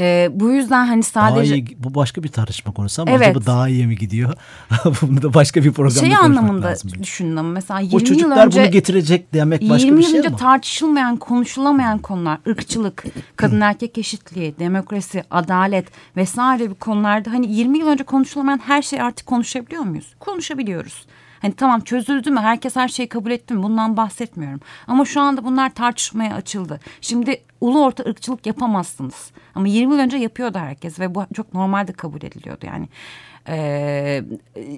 E, 0.00 0.28
bu 0.32 0.50
yüzden 0.50 0.86
hani 0.86 1.02
sadece... 1.02 1.50
Daha 1.50 1.56
iyi, 1.56 1.76
bu 1.78 1.94
başka 1.94 2.22
bir 2.22 2.28
tartışma 2.28 2.72
konusu 2.72 3.02
ama 3.02 3.10
Evet. 3.10 3.28
acaba 3.28 3.46
daha 3.46 3.68
iyi 3.68 3.86
mi 3.86 3.96
gidiyor? 3.96 4.34
Bunu 5.02 5.22
da 5.22 5.34
başka 5.34 5.64
bir 5.64 5.72
programda 5.72 6.00
şey 6.00 6.10
konuşmak 6.10 6.38
anlamında 6.38 6.66
lazım. 6.66 6.90
düşünün 7.02 7.36
ama 7.36 7.48
mesela 7.48 7.80
20 7.80 7.94
O 7.94 7.98
yıl 7.98 8.06
çocuklar 8.06 8.46
önce... 8.46 8.62
bunu 8.62 8.70
getirecek 8.70 9.34
demek 9.34 9.68
başka 9.70 9.86
20 9.86 9.98
bir 9.98 10.02
yıl 10.02 10.10
şey 10.10 10.18
önce 10.18 10.28
ama. 10.28 10.36
tartışılmayan, 10.36 11.16
konuşulamayan 11.16 11.98
konular, 11.98 12.38
ırkçılık, 12.48 13.04
kadın 13.36 13.60
erkek 13.70 13.98
eşitliği, 13.98 14.58
demokrasi, 14.58 15.24
adalet 15.30 15.86
vesaire 16.16 16.70
bir 16.70 16.74
konularda 16.74 17.30
hani 17.32 17.52
20 17.52 17.78
yıl 17.78 17.86
önce 17.88 18.04
konuşulamayan 18.04 18.60
her 18.66 18.82
şeyi 18.82 19.02
artık 19.02 19.26
konuşabiliyor 19.26 19.82
muyuz? 19.82 20.14
Konuşabiliyoruz. 20.20 21.06
Hani 21.42 21.52
tamam 21.54 21.80
çözüldü 21.80 22.30
mü? 22.30 22.40
Herkes 22.40 22.76
her 22.76 22.88
şeyi 22.88 23.08
kabul 23.08 23.30
etti 23.30 23.54
mi? 23.54 23.62
Bundan 23.62 23.96
bahsetmiyorum. 23.96 24.60
Ama 24.86 25.04
şu 25.04 25.20
anda 25.20 25.44
bunlar 25.44 25.74
tartışmaya 25.74 26.34
açıldı. 26.34 26.80
Şimdi 27.00 27.40
ulu 27.60 27.84
orta 27.84 28.04
ırkçılık 28.04 28.46
yapamazsınız. 28.46 29.30
Ama 29.54 29.68
20 29.68 29.92
yıl 29.94 30.00
önce 30.00 30.16
yapıyordu 30.16 30.58
herkes 30.58 31.00
ve 31.00 31.14
bu 31.14 31.26
çok 31.34 31.54
normalde 31.54 31.92
kabul 31.92 32.22
ediliyordu 32.22 32.66
yani. 32.66 32.88
Ee, 33.50 34.24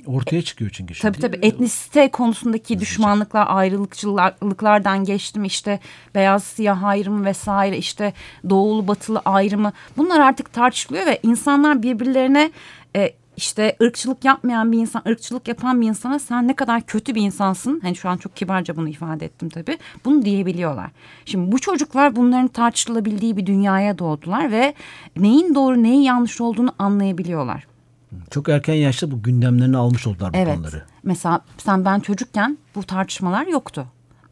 Ortaya 0.07 0.43
çıkıyor 0.43 0.71
çünkü 0.75 0.95
şimdi. 0.95 1.13
Tabii 1.13 1.23
tabii 1.23 1.47
etnisite 1.47 2.11
konusundaki 2.11 2.81
düşmanlıklar, 2.81 3.47
ayrılıkçılıklardan 3.49 5.05
geçtim 5.05 5.45
işte 5.45 5.81
beyaz 6.15 6.45
siyah 6.45 6.85
ayrımı 6.85 7.25
vesaire 7.25 7.79
işte 7.79 8.13
doğulu 8.51 8.89
batılı 8.89 9.23
ayrımı 9.25 9.73
bunlar 9.97 10.21
artık 10.21 10.53
tartışılıyor 10.53 11.07
ve 11.07 11.21
insanlar 11.23 11.83
birbirlerine 11.83 12.51
işte 13.41 13.77
ırkçılık 13.83 14.25
yapmayan 14.25 14.73
bir 14.73 14.79
insan, 14.79 15.03
ırkçılık 15.09 15.49
yapan 15.49 15.81
bir 15.81 15.89
insana 15.89 16.19
sen 16.19 16.49
ne 16.49 16.57
kadar 16.57 16.83
kötü 16.83 17.15
bir 17.15 17.23
insansın. 17.23 17.81
Hani 17.83 17.97
şu 17.97 18.09
an 18.09 18.17
çok 18.17 18.37
kibarca 18.37 18.77
bunu 18.77 18.89
ifade 18.89 19.25
ettim 19.25 19.49
tabii. 19.49 19.79
Bunu 20.05 20.25
diyebiliyorlar. 20.25 20.91
Şimdi 21.25 21.53
bu 21.53 21.59
çocuklar 21.59 22.17
bunların 22.17 22.49
tartışılabildiği 22.49 23.37
bir 23.37 23.47
dünyaya 23.47 23.99
doğdular 23.99 24.53
ve 24.53 24.75
neyin 25.17 25.55
doğru 25.55 25.83
neyin 25.83 26.01
yanlış 26.01 26.41
olduğunu 26.41 26.73
anlayabiliyorlar. 26.79 27.67
Çok 28.31 28.49
erken 28.49 28.75
yaşta 28.75 29.11
bu 29.11 29.23
gündemlerini 29.23 29.77
almış 29.77 30.07
oldular 30.07 30.33
bu 30.33 30.37
Evet. 30.37 30.55
konuları. 30.55 30.83
Mesela 31.03 31.41
sen 31.59 31.85
ben 31.85 32.01
çocukken 32.01 32.59
bu 32.75 32.83
tartışmalar 32.83 33.47
yoktu. 33.47 33.87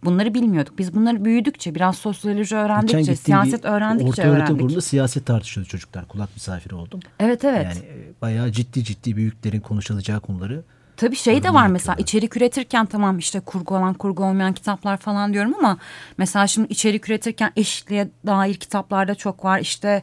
Bunları 0.04 0.34
bilmiyorduk. 0.34 0.78
Biz 0.78 0.94
bunları 0.94 1.24
büyüdükçe, 1.24 1.74
biraz 1.74 1.96
sosyoloji 1.96 2.56
öğrendikçe, 2.56 3.16
siyaset 3.16 3.64
öğrendikçe 3.64 4.10
Orta 4.10 4.22
öğrendik. 4.22 4.48
kurumunda 4.48 4.80
siyaset 4.80 5.26
tartışıyordu 5.26 5.70
çocuklar. 5.70 6.08
Kulak 6.08 6.28
misafiri 6.34 6.74
oldum. 6.74 7.00
Evet 7.20 7.44
evet. 7.44 7.64
Yani 7.64 7.78
e, 7.78 8.20
bayağı 8.22 8.52
ciddi 8.52 8.84
ciddi 8.84 9.16
büyüklerin 9.16 9.60
konuşulacağı 9.60 10.20
konuları. 10.20 10.62
Tabii 10.96 11.16
şey 11.16 11.42
de 11.42 11.54
var 11.54 11.66
mesela 11.66 11.96
içerik 11.98 12.36
üretirken 12.36 12.86
tamam 12.86 13.18
işte 13.18 13.40
kurgu 13.40 13.76
olan 13.76 13.94
kurgu 13.94 14.24
olmayan 14.24 14.52
kitaplar 14.52 14.96
falan 14.96 15.32
diyorum 15.32 15.54
ama 15.58 15.78
mesela 16.18 16.46
şimdi 16.46 16.68
içerik 16.72 17.08
üretirken 17.08 17.52
eşitliğe 17.56 18.08
dair 18.26 18.54
kitaplarda 18.54 19.14
çok 19.14 19.44
var. 19.44 19.60
İşte 19.60 20.02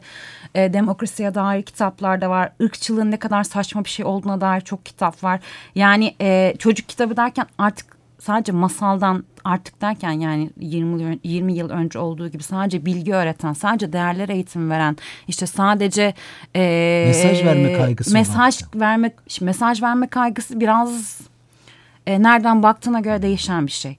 e, 0.54 0.72
demokrasiye 0.72 1.34
dair 1.34 1.62
kitaplar 1.62 2.20
da 2.20 2.30
var. 2.30 2.52
Irkçılığın 2.60 3.10
ne 3.10 3.16
kadar 3.16 3.44
saçma 3.44 3.84
bir 3.84 3.90
şey 3.90 4.06
olduğuna 4.06 4.40
dair 4.40 4.60
çok 4.60 4.86
kitap 4.86 5.24
var. 5.24 5.40
Yani 5.74 6.14
e, 6.20 6.54
çocuk 6.58 6.88
kitabı 6.88 7.16
derken 7.16 7.46
artık 7.58 7.95
sadece 8.18 8.52
masaldan 8.52 9.24
artık 9.44 9.80
derken 9.80 10.12
yani 10.12 10.50
20 10.60 11.02
yıl, 11.02 11.18
20 11.24 11.52
yıl 11.54 11.70
önce 11.70 11.98
olduğu 11.98 12.28
gibi 12.28 12.42
sadece 12.42 12.86
bilgi 12.86 13.14
öğreten, 13.14 13.52
sadece 13.52 13.92
değerler 13.92 14.28
eğitim 14.28 14.70
veren, 14.70 14.96
işte 15.28 15.46
sadece 15.46 16.14
e, 16.56 17.04
Mesaj 17.06 17.44
verme 17.44 17.72
kaygısı 17.72 18.10
olan 18.10 18.20
mesaj 18.20 18.56
kitap. 18.56 18.76
verme 18.80 19.12
mesaj 19.40 19.82
verme 19.82 20.06
kaygısı 20.06 20.60
biraz 20.60 21.20
e, 22.06 22.22
nereden 22.22 22.62
baktığına 22.62 23.00
göre 23.00 23.22
değişen 23.22 23.66
bir 23.66 23.72
şey. 23.72 23.98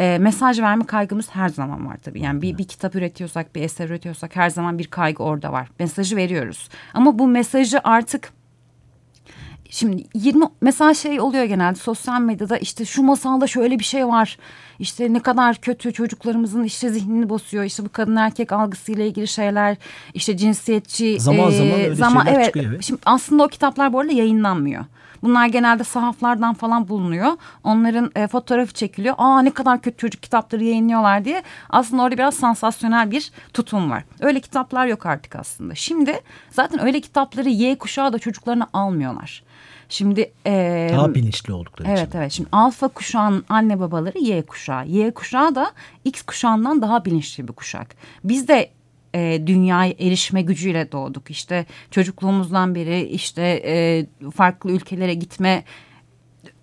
E, 0.00 0.18
mesaj 0.18 0.60
verme 0.60 0.86
kaygımız 0.86 1.30
her 1.30 1.48
zaman 1.48 1.86
var 1.86 1.96
tabii. 1.96 2.20
Yani 2.20 2.42
bir, 2.42 2.58
bir 2.58 2.64
kitap 2.64 2.94
üretiyorsak, 2.94 3.54
bir 3.54 3.62
eser 3.62 3.88
üretiyorsak 3.88 4.36
her 4.36 4.50
zaman 4.50 4.78
bir 4.78 4.86
kaygı 4.86 5.22
orada 5.22 5.52
var. 5.52 5.68
Mesajı 5.78 6.16
veriyoruz. 6.16 6.68
Ama 6.94 7.18
bu 7.18 7.28
mesajı 7.28 7.80
artık 7.84 8.32
Şimdi 9.74 10.04
20 10.14 10.44
mesela 10.60 10.94
şey 10.94 11.20
oluyor 11.20 11.44
genelde 11.44 11.78
sosyal 11.78 12.20
medyada 12.20 12.58
işte 12.58 12.84
şu 12.84 13.02
masalda 13.02 13.46
şöyle 13.46 13.78
bir 13.78 13.84
şey 13.84 14.06
var. 14.06 14.38
İşte 14.78 15.12
ne 15.12 15.20
kadar 15.20 15.56
kötü 15.56 15.92
çocuklarımızın 15.92 16.64
işte 16.64 16.88
zihnini 16.88 17.28
bozuyor. 17.28 17.64
İşte 17.64 17.84
bu 17.84 17.88
kadın 17.88 18.16
erkek 18.16 18.52
algısıyla 18.52 19.04
ilgili 19.04 19.28
şeyler. 19.28 19.76
işte 20.14 20.36
cinsiyetçi. 20.36 21.20
Zaman 21.20 21.50
zaman 21.50 21.72
öyle 21.72 21.94
zaman, 21.94 22.26
evet, 22.26 22.44
çıkıyor. 22.44 22.72
Evet. 22.72 22.84
Şimdi 22.84 23.00
aslında 23.06 23.44
o 23.44 23.48
kitaplar 23.48 23.92
bu 23.92 24.00
arada 24.00 24.12
yayınlanmıyor. 24.12 24.84
Bunlar 25.22 25.46
genelde 25.46 25.84
sahaflardan 25.84 26.54
falan 26.54 26.88
bulunuyor. 26.88 27.32
Onların 27.64 28.10
e, 28.14 28.26
fotoğrafı 28.26 28.72
çekiliyor. 28.72 29.14
Aa 29.18 29.42
ne 29.42 29.50
kadar 29.50 29.80
kötü 29.80 29.96
çocuk 29.96 30.22
kitapları 30.22 30.64
yayınlıyorlar 30.64 31.24
diye. 31.24 31.42
Aslında 31.70 32.02
orada 32.02 32.14
biraz 32.14 32.34
sansasyonel 32.34 33.10
bir 33.10 33.30
tutum 33.52 33.90
var. 33.90 34.04
Öyle 34.20 34.40
kitaplar 34.40 34.86
yok 34.86 35.06
artık 35.06 35.36
aslında. 35.36 35.74
Şimdi 35.74 36.20
zaten 36.50 36.82
öyle 36.82 37.00
kitapları 37.00 37.48
Y 37.48 37.78
kuşağı 37.78 38.12
da 38.12 38.18
çocuklarına 38.18 38.66
almıyorlar. 38.72 39.42
Şimdi 39.88 40.32
e, 40.46 40.88
Daha 40.92 41.14
bilinçli 41.14 41.52
oldukları 41.52 41.88
Evet 41.88 42.08
için. 42.08 42.18
evet. 42.18 42.32
Şimdi 42.32 42.48
alfa 42.52 42.88
kuşağın 42.88 43.44
anne 43.48 43.80
babaları 43.80 44.18
Y 44.18 44.42
kuşağı. 44.42 44.86
Y 44.88 45.10
kuşağı 45.10 45.54
da 45.54 45.72
X 46.04 46.22
kuşağından 46.22 46.82
daha 46.82 47.04
bilinçli 47.04 47.48
bir 47.48 47.52
kuşak. 47.52 47.94
Biz 48.24 48.48
de 48.48 48.70
e, 49.14 49.42
dünyaya 49.46 49.94
erişme 49.98 50.42
gücüyle 50.42 50.92
doğduk. 50.92 51.30
İşte 51.30 51.66
çocukluğumuzdan 51.90 52.74
beri 52.74 53.02
işte 53.02 53.62
e, 53.66 54.06
farklı 54.30 54.70
ülkelere 54.72 55.14
gitme 55.14 55.64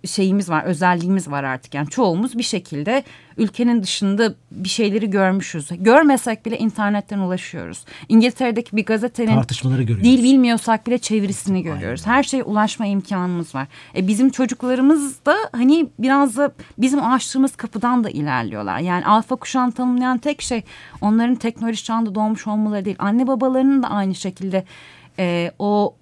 şeyimiz 0.06 0.48
var, 0.50 0.64
özelliğimiz 0.64 1.30
var 1.30 1.44
artık. 1.44 1.74
Yani 1.74 1.88
çoğumuz 1.88 2.38
bir 2.38 2.42
şekilde 2.42 3.02
ülkenin 3.36 3.82
dışında 3.82 4.34
bir 4.50 4.68
şeyleri 4.68 5.10
görmüşüz. 5.10 5.68
Görmesek 5.78 6.46
bile 6.46 6.58
internetten 6.58 7.18
ulaşıyoruz. 7.18 7.84
İngiltere'deki 8.08 8.76
bir 8.76 8.84
gazetenin 8.84 9.34
Tartışmaları 9.34 9.82
görüyoruz. 9.82 10.04
dil 10.04 10.22
bilmiyorsak 10.22 10.86
bile 10.86 10.98
çevirisini 10.98 11.62
görüyoruz. 11.62 12.06
Her 12.06 12.22
şeye 12.22 12.42
ulaşma 12.42 12.86
imkanımız 12.86 13.54
var. 13.54 13.68
E 13.96 14.08
bizim 14.08 14.30
çocuklarımız 14.30 15.26
da 15.26 15.36
hani 15.52 15.88
biraz 15.98 16.36
da 16.36 16.52
bizim 16.78 17.04
açtığımız 17.04 17.56
kapıdan 17.56 18.04
da 18.04 18.10
ilerliyorlar. 18.10 18.78
Yani 18.78 19.06
alfa 19.06 19.36
kuşağını 19.36 19.72
tanımlayan 19.72 20.18
tek 20.18 20.42
şey 20.42 20.62
onların 21.00 21.34
teknoloji 21.34 21.84
çağında 21.84 22.14
doğmuş 22.14 22.46
olmaları 22.46 22.84
değil. 22.84 22.96
Anne 22.98 23.26
babalarının 23.26 23.82
da 23.82 23.90
aynı 23.90 24.14
şekilde 24.14 24.64
e, 25.18 25.50
o 25.58 25.94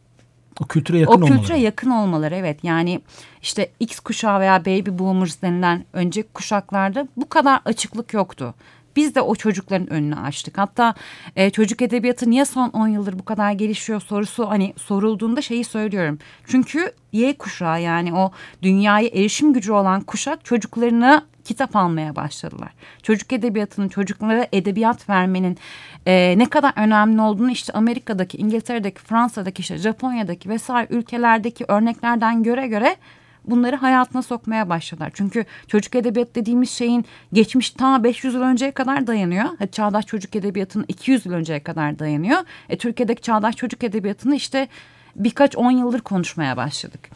O 0.60 0.66
kültüre 0.66 0.98
yakın 0.98 1.12
o 1.12 1.16
olmaları. 1.16 1.38
kültüre 1.38 1.58
yakın 1.58 1.90
olmaları 1.90 2.34
evet. 2.34 2.64
Yani 2.64 3.00
işte 3.42 3.70
X 3.80 4.00
kuşağı 4.00 4.40
veya 4.40 4.60
baby 4.60 4.90
boomers 4.90 5.42
denilen 5.42 5.84
önceki 5.92 6.28
kuşaklarda 6.28 7.08
bu 7.16 7.28
kadar 7.28 7.60
açıklık 7.64 8.14
yoktu. 8.14 8.54
Biz 8.96 9.14
de 9.14 9.20
o 9.20 9.34
çocukların 9.34 9.92
önünü 9.92 10.16
açtık. 10.16 10.58
Hatta 10.58 10.94
e, 11.36 11.50
çocuk 11.50 11.82
edebiyatı 11.82 12.30
niye 12.30 12.44
son 12.44 12.68
10 12.68 12.88
yıldır 12.88 13.18
bu 13.18 13.24
kadar 13.24 13.52
gelişiyor 13.52 14.00
sorusu 14.00 14.50
hani 14.50 14.74
sorulduğunda 14.76 15.42
şeyi 15.42 15.64
söylüyorum. 15.64 16.18
Çünkü 16.46 16.92
Y 17.12 17.36
kuşağı 17.36 17.82
yani 17.82 18.14
o 18.14 18.32
dünyaya 18.62 19.08
erişim 19.08 19.52
gücü 19.52 19.72
olan 19.72 20.00
kuşak 20.00 20.44
çocuklarına 20.44 21.26
kitap 21.50 21.76
almaya 21.76 22.16
başladılar. 22.16 22.68
Çocuk 23.02 23.32
edebiyatının 23.32 23.88
çocuklara 23.88 24.46
edebiyat 24.52 25.08
vermenin 25.08 25.58
e, 26.06 26.34
ne 26.38 26.46
kadar 26.46 26.72
önemli 26.76 27.20
olduğunu 27.20 27.50
işte 27.50 27.72
Amerika'daki, 27.72 28.38
İngiltere'deki, 28.38 29.00
Fransa'daki, 29.00 29.60
işte 29.60 29.78
Japonya'daki 29.78 30.48
vesaire 30.48 30.86
ülkelerdeki 30.90 31.64
örneklerden 31.68 32.42
göre 32.42 32.66
göre 32.66 32.96
bunları 33.44 33.76
hayatına 33.76 34.22
sokmaya 34.22 34.68
başladılar. 34.68 35.10
Çünkü 35.14 35.44
çocuk 35.66 35.94
edebiyat 35.94 36.34
dediğimiz 36.34 36.70
şeyin 36.70 37.04
geçmiş 37.32 37.70
ta 37.70 38.04
500 38.04 38.34
yıl 38.34 38.42
önceye 38.42 38.72
kadar 38.72 39.06
dayanıyor. 39.06 39.44
Çağdaş 39.72 40.06
çocuk 40.06 40.36
edebiyatının 40.36 40.84
200 40.88 41.26
yıl 41.26 41.32
önceye 41.32 41.60
kadar 41.60 41.98
dayanıyor. 41.98 42.38
E, 42.68 42.78
Türkiye'deki 42.78 43.22
çağdaş 43.22 43.56
çocuk 43.56 43.84
edebiyatını 43.84 44.36
işte 44.36 44.68
birkaç 45.16 45.56
on 45.56 45.70
yıldır 45.70 46.00
konuşmaya 46.00 46.56
başladık. 46.56 47.10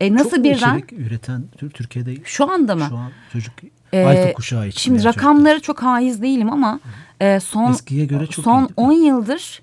E, 0.00 0.14
nasıl 0.14 0.30
Çok 0.30 0.44
birden? 0.44 0.78
içerik 0.78 0.92
üreten 0.92 1.42
Tür- 1.58 1.70
Türkiye'de 1.70 2.16
Şu 2.24 2.50
anda 2.50 2.76
mı? 2.76 2.86
şu 2.88 2.96
an 2.96 3.10
çocuk 3.32 3.54
Ee, 3.92 4.04
alfa 4.04 4.32
kuşağı 4.32 4.68
için. 4.68 4.80
Şimdi 4.80 4.98
veya 4.98 5.04
rakamları 5.14 5.60
çok 5.60 5.82
haiz 5.82 6.22
değilim 6.22 6.52
ama 6.52 6.80
e, 7.20 7.40
son 7.40 7.72
Eskiye 7.72 8.06
göre 8.06 8.26
çok 8.26 8.44
son 8.44 8.58
iyi, 8.62 8.68
değil 8.68 8.72
10 8.76 8.92
yıldır 8.92 9.62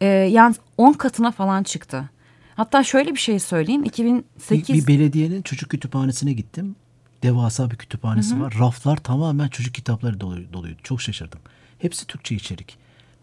e, 0.00 0.06
yani 0.06 0.54
10 0.78 0.92
katına 0.92 1.30
falan 1.30 1.62
çıktı. 1.62 2.10
Hatta 2.56 2.84
şöyle 2.84 3.14
bir 3.14 3.20
şey 3.20 3.38
söyleyeyim. 3.38 3.82
Bir, 3.82 3.88
2008 3.88 4.74
bir 4.74 4.86
belediyenin 4.98 5.42
çocuk 5.42 5.70
kütüphanesine 5.70 6.32
gittim. 6.32 6.76
Devasa 7.22 7.70
bir 7.70 7.76
kütüphanesi 7.76 8.40
var. 8.40 8.54
Raflar 8.60 8.96
tamamen 8.96 9.48
çocuk 9.48 9.74
kitapları 9.74 10.20
dolu- 10.20 10.52
doluydu. 10.52 10.76
Çok 10.82 11.02
şaşırdım. 11.02 11.40
Hepsi 11.78 12.06
Türkçe 12.06 12.34
içerik. 12.34 12.76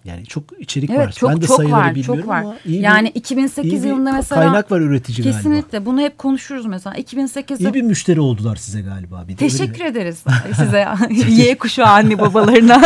Yani 0.06 0.26
çok 0.26 0.44
içerik 0.60 0.90
Evet 0.90 1.00
var. 1.08 1.12
çok 1.12 1.30
ben 1.30 1.42
de 1.42 1.46
çok 1.48 1.56
sayıları 1.58 1.82
var 1.82 1.96
bilmiyorum 1.96 2.20
çok 2.22 2.28
var. 2.30 2.42
ama 2.42 2.56
iyi 2.66 2.78
bir- 2.80 2.84
yani 2.84 3.10
2008 3.10 3.72
iyi 3.74 3.84
bir 3.84 3.88
yılında 3.88 4.12
mesela 4.12 4.42
kaynak 4.42 4.72
var 4.72 4.80
üretici 4.82 5.18
galiba. 5.18 5.38
kesinlikle 5.38 5.86
bunu 5.86 6.02
hep 6.02 6.18
konuşuruz 6.18 6.66
mesela 6.66 6.96
2008 6.96 7.62
İyi 7.62 7.74
bir 7.74 7.82
müşteri 7.82 8.20
oldular 8.20 8.56
size 8.56 8.82
galiba. 8.82 9.24
Bir 9.28 9.34
de 9.34 9.38
Teşekkür 9.38 9.86
ederiz 9.86 10.24
size 10.56 10.88
Y 11.30 11.58
kuşağı 11.58 11.88
anne 11.88 12.20
babalarına. 12.20 12.82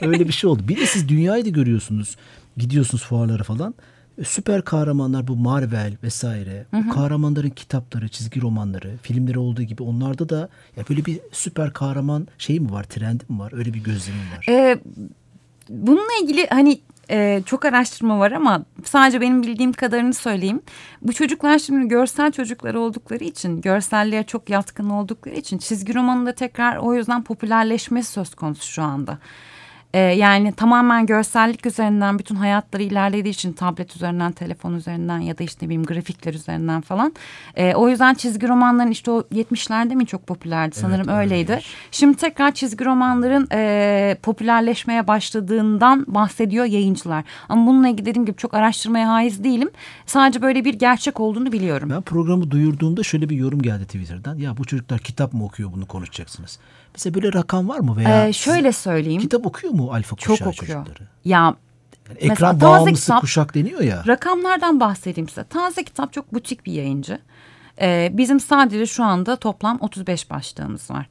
öyle 0.00 0.28
bir 0.28 0.32
şey 0.32 0.50
oldu. 0.50 0.62
Bir 0.68 0.76
de 0.76 0.86
siz 0.86 1.08
dünyayı 1.08 1.44
da 1.44 1.48
görüyorsunuz. 1.48 2.16
Gidiyorsunuz 2.56 3.04
fuarlara 3.04 3.42
falan. 3.42 3.74
E, 4.18 4.24
Süper 4.24 4.62
kahramanlar 4.62 5.28
bu 5.28 5.36
Marvel 5.36 5.96
vesaire. 6.02 6.66
Bu 6.72 6.88
kahramanların 6.94 7.50
kitapları, 7.50 8.08
çizgi 8.08 8.40
romanları, 8.40 8.90
filmleri 9.02 9.38
olduğu 9.38 9.62
gibi 9.62 9.82
onlarda 9.82 10.28
da 10.28 10.48
ya 10.76 10.84
böyle 10.90 11.04
bir 11.04 11.20
süper 11.32 11.72
kahraman 11.72 12.28
şey 12.38 12.60
mi 12.60 12.70
var, 12.72 12.84
trendi 12.84 13.24
mi 13.28 13.38
var? 13.38 13.52
Öyle 13.56 13.74
bir 13.74 13.80
gözlemim 13.84 14.20
var. 14.36 14.46
Ee, 14.48 14.78
bununla 15.68 16.12
ilgili 16.22 16.46
hani 16.46 16.80
e, 17.10 17.42
çok 17.46 17.64
araştırma 17.64 18.18
var 18.18 18.32
ama 18.32 18.62
sadece 18.84 19.20
benim 19.20 19.42
bildiğim 19.42 19.72
kadarını 19.72 20.14
söyleyeyim. 20.14 20.62
Bu 21.02 21.12
çocuklar 21.12 21.58
şimdi 21.58 21.88
görsel 21.88 22.32
çocuklar 22.32 22.74
oldukları 22.74 23.24
için, 23.24 23.60
görselliğe 23.60 24.22
çok 24.22 24.50
yatkın 24.50 24.90
oldukları 24.90 25.34
için 25.34 25.58
çizgi 25.58 25.94
romanın 25.94 26.26
da 26.26 26.34
tekrar 26.34 26.76
o 26.76 26.94
yüzden 26.94 27.22
popülerleşmesi 27.22 28.12
söz 28.12 28.34
konusu 28.34 28.72
şu 28.72 28.82
anda. 28.82 29.18
Ee, 29.94 29.98
yani 29.98 30.52
tamamen 30.52 31.06
görsellik 31.06 31.66
üzerinden 31.66 32.18
bütün 32.18 32.34
hayatları 32.34 32.82
ilerlediği 32.82 33.34
için 33.34 33.52
tablet 33.52 33.96
üzerinden, 33.96 34.32
telefon 34.32 34.74
üzerinden 34.74 35.18
ya 35.18 35.38
da 35.38 35.44
işte 35.44 35.66
bileyim 35.66 35.84
grafikler 35.84 36.34
üzerinden 36.34 36.80
falan. 36.80 37.14
Ee, 37.56 37.74
o 37.74 37.88
yüzden 37.88 38.14
çizgi 38.14 38.48
romanların 38.48 38.90
işte 38.90 39.10
o 39.10 39.20
70'lerde 39.20 39.94
mi 39.94 40.06
çok 40.06 40.26
popülerdi 40.26 40.76
sanırım 40.76 41.08
Evet, 41.08 41.18
öyleydi. 41.18 41.42
öyleymiş. 41.42 41.74
Şimdi 41.90 42.16
tekrar 42.16 42.54
çizgi 42.54 42.84
romanların 42.84 43.48
e, 43.52 44.16
popülerleşmeye 44.22 45.06
başladığından 45.06 46.04
bahsediyor 46.08 46.64
yayıncılar. 46.64 47.24
Ama 47.48 47.66
bununla 47.66 47.88
ilgili 47.88 48.06
dediğim 48.06 48.26
gibi 48.26 48.36
çok 48.36 48.54
araştırmaya 48.54 49.08
haiz 49.08 49.44
değilim. 49.44 49.70
Sadece 50.06 50.42
böyle 50.42 50.64
bir 50.64 50.74
gerçek 50.74 51.20
olduğunu 51.20 51.52
biliyorum. 51.52 51.90
Ben 51.90 52.02
programı 52.02 52.50
duyurduğumda 52.50 53.02
şöyle 53.02 53.28
bir 53.28 53.36
yorum 53.36 53.62
geldi 53.62 53.84
Twitter'dan. 53.84 54.38
Ya 54.38 54.56
bu 54.56 54.64
çocuklar 54.64 54.98
kitap 54.98 55.32
mı 55.32 55.44
okuyor 55.44 55.72
bunu 55.72 55.86
konuşacaksınız. 55.86 56.58
Bize 56.96 57.14
böyle 57.14 57.32
rakam 57.32 57.68
var 57.68 57.78
mı 57.78 57.96
veya 57.96 58.28
Ee, 58.28 58.32
şöyle 58.32 58.72
söyleyeyim. 58.72 59.20
kitap 59.22 59.46
okuyor 59.46 59.72
mu 59.72 59.90
alfa 59.92 60.16
çok 60.16 60.18
kuşağı 60.38 60.48
okuyor. 60.48 60.54
çocukları? 60.84 61.08
Ya 61.24 61.38
Yani 61.40 61.56
Mesela 62.08 62.32
ekran 62.32 62.58
taze 62.58 62.60
bağımlısı 62.74 63.02
kitap- 63.02 63.20
kuşak 63.20 63.54
deniyor 63.54 63.80
ya. 63.80 64.02
Rakamlardan 64.06 64.80
bahsedeyim 64.80 65.28
size. 65.28 65.44
Taze 65.44 65.84
Kitap 65.84 66.12
çok 66.12 66.34
butik 66.34 66.66
bir 66.66 66.72
yayıncı. 66.72 67.18
Ee, 67.80 68.10
bizim 68.12 68.40
sadece 68.40 68.86
şu 68.86 69.04
anda 69.04 69.36
toplam 69.36 69.78
35 69.80 70.30
başlığımız 70.30 70.90
var. 70.90 71.06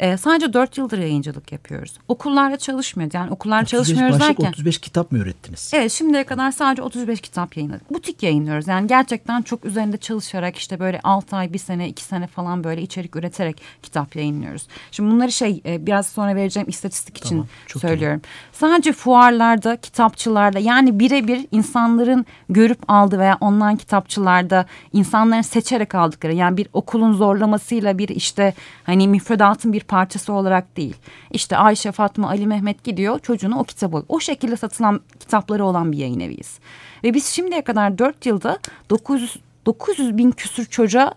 Ee, 0.00 0.16
sadece 0.16 0.52
4 0.52 0.78
yıldır 0.78 0.98
yayıncılık 0.98 1.52
yapıyoruz. 1.52 1.92
Okullarda 2.08 2.56
çalışmıyoruz. 2.56 3.14
Yani 3.14 3.30
okullarda 3.30 3.62
35 3.62 3.70
çalışmıyoruz 3.70 4.20
başlık, 4.20 4.38
derken. 4.38 4.50
35 4.50 4.78
kitap 4.78 5.12
mı 5.12 5.18
ürettiniz? 5.18 5.70
Evet 5.74 5.92
şimdiye 5.92 6.24
kadar 6.24 6.50
sadece 6.50 6.82
35 6.82 7.20
kitap 7.20 7.56
yayınladık. 7.56 7.90
Butik 7.94 8.22
yayınlıyoruz. 8.22 8.68
Yani 8.68 8.86
gerçekten 8.86 9.42
çok 9.42 9.64
üzerinde 9.64 9.96
çalışarak 9.96 10.56
işte 10.56 10.80
böyle 10.80 11.00
6 11.04 11.36
ay, 11.36 11.52
1 11.52 11.58
sene, 11.58 11.88
2 11.88 12.04
sene 12.04 12.26
falan 12.26 12.64
böyle 12.64 12.82
içerik 12.82 13.16
üreterek 13.16 13.62
kitap 13.82 14.16
yayınlıyoruz. 14.16 14.66
Şimdi 14.90 15.10
bunları 15.10 15.32
şey 15.32 15.62
e, 15.66 15.86
biraz 15.86 16.06
sonra 16.06 16.36
vereceğim 16.36 16.68
istatistik 16.68 17.16
için 17.16 17.28
Tamam, 17.28 17.46
çok 17.66 17.82
söylüyorum. 17.82 18.20
Sadece 18.52 18.92
fuarlarda, 18.92 19.76
kitapçılarda 19.76 20.58
yani 20.58 20.98
birebir 20.98 21.46
insanların 21.52 22.26
görüp 22.48 22.78
aldığı 22.88 23.18
veya 23.18 23.38
online 23.40 23.76
kitapçılarda 23.76 24.66
insanların 24.92 25.42
seçerek 25.42 25.94
aldıkları 25.94 26.34
yani 26.34 26.56
bir 26.56 26.68
okulun 26.72 27.12
zorlamasıyla 27.12 27.98
bir 27.98 28.08
işte 28.08 28.54
hani 28.84 29.08
müfredatın 29.08 29.72
bir 29.72 29.87
parçası 29.88 30.32
olarak 30.32 30.76
değil. 30.76 30.96
İşte 31.30 31.56
Ayşe, 31.56 31.92
Fatma, 31.92 32.28
Ali, 32.28 32.46
Mehmet 32.46 32.84
gidiyor 32.84 33.18
çocuğuna 33.18 33.60
o 33.60 33.64
kitabı 33.64 34.04
o 34.08 34.20
şekilde 34.20 34.56
satılan 34.56 35.00
kitapları 35.20 35.64
olan 35.64 35.92
bir 35.92 35.98
yayın 35.98 36.20
eviyiz. 36.20 36.58
Ve 37.04 37.14
biz 37.14 37.26
şimdiye 37.26 37.62
kadar 37.62 37.98
4 37.98 38.26
yılda 38.26 38.58
900, 38.90 39.36
900 39.66 40.18
bin 40.18 40.30
küsür 40.30 40.66
çocuğa 40.66 41.14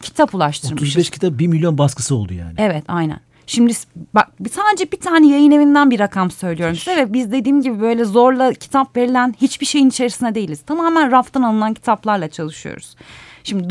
kitap 0.00 0.34
ulaştırmışız. 0.34 0.88
35 0.88 1.10
kitap 1.10 1.38
1 1.38 1.46
milyon 1.46 1.78
baskısı 1.78 2.14
oldu 2.14 2.34
yani. 2.34 2.54
Evet 2.58 2.84
aynen. 2.88 3.20
Şimdi 3.46 3.72
bak 4.14 4.28
sadece 4.50 4.92
bir 4.92 5.00
tane 5.00 5.28
yayın 5.28 5.50
evinden 5.50 5.90
bir 5.90 5.98
rakam 5.98 6.30
söylüyorum 6.30 6.76
size 6.76 6.96
ve 6.96 7.12
biz 7.12 7.32
dediğim 7.32 7.62
gibi 7.62 7.80
böyle 7.80 8.04
zorla 8.04 8.52
kitap 8.52 8.96
verilen 8.96 9.34
hiçbir 9.40 9.66
şeyin 9.66 9.88
içerisinde 9.88 10.34
değiliz. 10.34 10.60
Tamamen 10.66 11.12
raftan 11.12 11.42
alınan 11.42 11.74
kitaplarla 11.74 12.28
çalışıyoruz. 12.28 12.96
Şimdi 13.48 13.68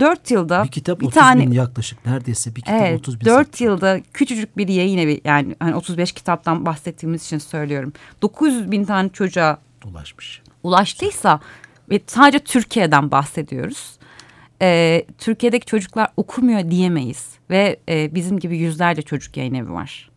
4 0.00 0.30
yılda 0.30 0.64
bir 0.64 0.68
kitap 0.68 1.00
bir 1.00 1.06
30 1.06 1.14
tane 1.14 1.46
bin 1.46 1.52
yaklaşık 1.52 2.06
neredeyse 2.06 2.56
bir 2.56 2.60
kitap 2.60 2.80
evet, 2.80 2.98
30 3.00 3.20
bin 3.20 3.26
4 3.26 3.46
satmış. 3.46 3.60
yılda 3.60 4.00
küçücük 4.12 4.56
bir 4.56 4.68
yayın 4.68 4.98
evi 4.98 5.20
yani 5.24 5.56
hani 5.60 5.74
35 5.74 6.12
kitaptan 6.12 6.66
bahsettiğimiz 6.66 7.24
için 7.24 7.38
söylüyorum. 7.38 7.92
900 8.22 8.70
bin 8.70 8.84
tane 8.84 9.08
çocuğa 9.08 9.58
ulaşmış. 9.84 10.42
ulaştıysa 10.62 11.40
ve 11.90 12.00
sadece 12.06 12.38
Türkiye'den 12.38 13.10
bahsediyoruz. 13.10 13.96
Ee, 14.62 15.06
Türkiye'deki 15.18 15.66
çocuklar 15.66 16.08
okumuyor 16.16 16.70
diyemeyiz 16.70 17.28
ve 17.50 17.80
e, 17.88 18.14
bizim 18.14 18.38
gibi 18.38 18.58
yüzlerce 18.58 19.02
çocuk 19.02 19.36
yayın 19.36 19.54
evi 19.54 19.72
var. 19.72 20.10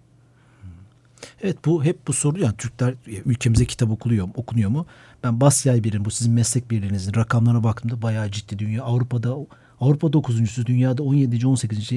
Evet 1.41 1.57
bu 1.65 1.83
hep 1.83 2.07
bu 2.07 2.13
soru 2.13 2.39
yani 2.39 2.57
Türkler 2.57 2.93
ülkemize 3.25 3.65
kitap 3.65 3.91
okuluyor 3.91 4.25
mu, 4.25 4.33
okunuyor 4.35 4.69
mu? 4.69 4.85
Ben 5.23 5.41
Basyay 5.41 5.83
birin 5.83 6.05
bu 6.05 6.11
sizin 6.11 6.33
meslek 6.33 6.71
birliğinizin 6.71 7.15
rakamlarına 7.15 7.63
baktığımda 7.63 8.01
bayağı 8.01 8.31
ciddi 8.31 8.59
dünya. 8.59 8.83
Avrupa'da 8.83 9.35
Avrupa 9.81 10.07
9.sü 10.07 10.65
dünyada 10.65 11.03
17. 11.03 11.47
18. 11.47 11.91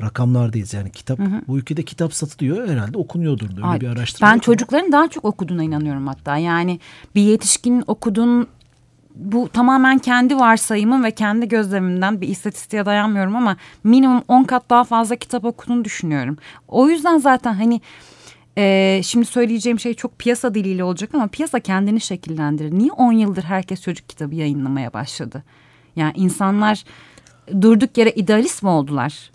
rakamlardayız. 0.00 0.74
Yani 0.74 0.90
kitap 0.90 1.18
hı 1.18 1.22
hı. 1.22 1.42
bu 1.48 1.58
ülkede 1.58 1.82
kitap 1.82 2.14
satılıyor 2.14 2.68
herhalde 2.68 2.98
okunuyordur 2.98 3.50
öyle 3.50 3.66
Ay, 3.66 3.80
bir 3.80 3.88
araştırma. 3.88 4.32
Ben 4.32 4.38
çocukların 4.38 4.92
daha 4.92 5.08
çok 5.08 5.24
okuduğuna 5.24 5.62
inanıyorum 5.62 6.06
hatta. 6.06 6.36
Yani 6.36 6.80
bir 7.14 7.22
yetişkinin 7.22 7.84
okuduğun 7.86 8.46
bu 9.14 9.48
tamamen 9.48 9.98
kendi 9.98 10.36
varsayımım 10.36 11.04
ve 11.04 11.10
kendi 11.10 11.48
gözlemimden 11.48 12.20
bir 12.20 12.28
istatistiğe 12.28 12.86
dayanmıyorum 12.86 13.36
ama 13.36 13.56
minimum 13.84 14.22
10 14.28 14.44
kat 14.44 14.70
daha 14.70 14.84
fazla 14.84 15.16
kitap 15.16 15.44
okuduğunu 15.44 15.84
düşünüyorum. 15.84 16.36
O 16.68 16.88
yüzden 16.88 17.18
zaten 17.18 17.54
hani 17.54 17.80
ee, 18.60 19.00
şimdi 19.04 19.26
söyleyeceğim 19.26 19.80
şey 19.80 19.94
çok 19.94 20.18
piyasa 20.18 20.54
diliyle 20.54 20.84
olacak 20.84 21.14
ama 21.14 21.26
piyasa 21.26 21.60
kendini 21.60 22.00
şekillendirir. 22.00 22.72
Niye 22.72 22.92
10 22.92 23.12
yıldır 23.12 23.42
herkes 23.42 23.82
çocuk 23.82 24.08
kitabı 24.08 24.34
yayınlamaya 24.34 24.92
başladı? 24.92 25.42
Yani 25.96 26.12
insanlar 26.16 26.84
durduk 27.60 27.98
yere 27.98 28.10
idealist 28.10 28.62
mi 28.62 28.68
oldular? 28.68 29.30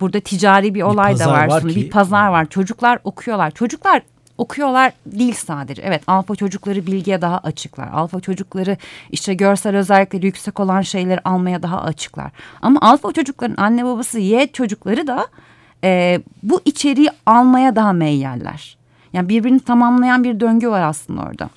Burada 0.00 0.20
ticari 0.20 0.74
bir 0.74 0.82
olay 0.82 1.14
bir 1.14 1.18
da 1.18 1.26
var. 1.26 1.48
var 1.48 1.62
ki, 1.62 1.68
ki, 1.68 1.76
bir 1.76 1.90
pazar 1.90 2.28
var. 2.28 2.46
Çocuklar 2.46 2.98
okuyorlar. 3.04 3.50
Çocuklar 3.50 4.02
okuyorlar 4.38 4.92
değil 5.06 5.34
sadece. 5.34 5.82
Evet 5.82 6.02
alfa 6.06 6.36
çocukları 6.36 6.86
bilgiye 6.86 7.20
daha 7.20 7.38
açıklar. 7.38 7.88
Alfa 7.92 8.20
çocukları 8.20 8.76
işte 9.10 9.34
görsel 9.34 9.76
özellikleri 9.76 10.26
yüksek 10.26 10.60
olan 10.60 10.80
şeyleri 10.80 11.20
almaya 11.24 11.62
daha 11.62 11.82
açıklar. 11.82 12.30
Ama 12.62 12.80
alfa 12.82 13.12
çocukların 13.12 13.56
anne 13.62 13.84
babası 13.84 14.18
Y 14.18 14.46
çocukları 14.52 15.06
da 15.06 15.26
e, 15.84 16.20
bu 16.42 16.60
içeriği 16.64 17.10
almaya 17.26 17.76
daha 17.76 17.92
meyyeller. 17.92 18.76
Yani 19.12 19.28
birbirini 19.28 19.60
tamamlayan 19.60 20.24
bir 20.24 20.40
döngü 20.40 20.68
var 20.68 20.82
aslında 20.82 21.22
orada. 21.22 21.50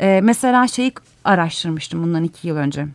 E, 0.00 0.20
mesela 0.22 0.68
şeyi 0.68 0.92
araştırmıştım 1.24 2.02
bundan 2.02 2.24
iki 2.24 2.48
yıl 2.48 2.56
önce. 2.56 2.86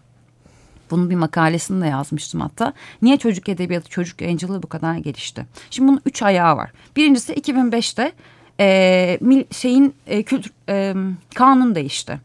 Bunun 0.92 1.10
bir 1.10 1.16
makalesini 1.16 1.82
de 1.82 1.88
yazmıştım 1.88 2.42
hatta. 2.42 2.74
Niye 3.02 3.18
çocuk 3.18 3.50
edebiyatı, 3.50 3.90
çocuk 3.90 4.22
yayıncılığı 4.22 4.64
bu 4.64 4.68
kadar 4.68 4.96
gelişti? 4.96 5.46
Şimdi 5.70 5.88
bunun 5.90 6.02
üç 6.06 6.22
ayağı 6.24 6.58
var. 6.58 6.72
Birincisi 6.96 7.34
2005'te 7.34 8.12
e, 8.60 9.46
şeyin 9.52 9.96
e, 10.08 10.24
kültür 10.24 10.52
e, 10.70 10.96
kanun 11.36 11.76
değişti 11.76 12.20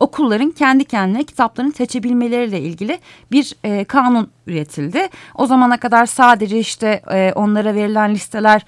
okulların 0.00 0.50
kendi 0.50 0.84
kendine 0.84 1.24
kitaplarını 1.24 1.72
seçebilmeleriyle 1.72 2.60
ilgili 2.60 2.98
bir 3.32 3.54
e, 3.64 3.84
kanun 3.84 4.30
üretildi. 4.46 5.08
O 5.34 5.46
zamana 5.46 5.76
kadar 5.76 6.06
sadece 6.06 6.58
işte 6.58 7.02
e, 7.10 7.32
onlara 7.34 7.74
verilen 7.74 8.14
listeler 8.14 8.64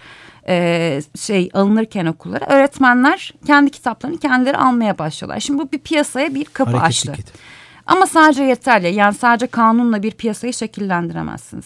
e, 0.49 1.01
şey 1.19 1.51
alınırken 1.55 2.07
okullara 2.07 2.45
öğretmenler 2.47 3.35
kendi 3.47 3.71
kitaplarını 3.71 4.19
kendileri 4.19 4.57
almaya 4.57 4.99
başlıyorlar. 4.99 5.41
Şimdi 5.41 5.63
bu 5.63 5.73
bir 5.73 5.79
piyasaya 5.79 6.35
bir 6.35 6.45
kapı 6.45 6.77
Hareketlik 6.77 7.11
açtı. 7.11 7.23
idi. 7.23 7.39
Ama 7.87 8.07
sadece 8.07 8.43
yeterli. 8.43 8.95
Yani 8.95 9.15
sadece 9.15 9.47
kanunla 9.47 10.03
bir 10.03 10.11
piyasayı 10.11 10.53
şekillendiremezsiniz. 10.53 11.65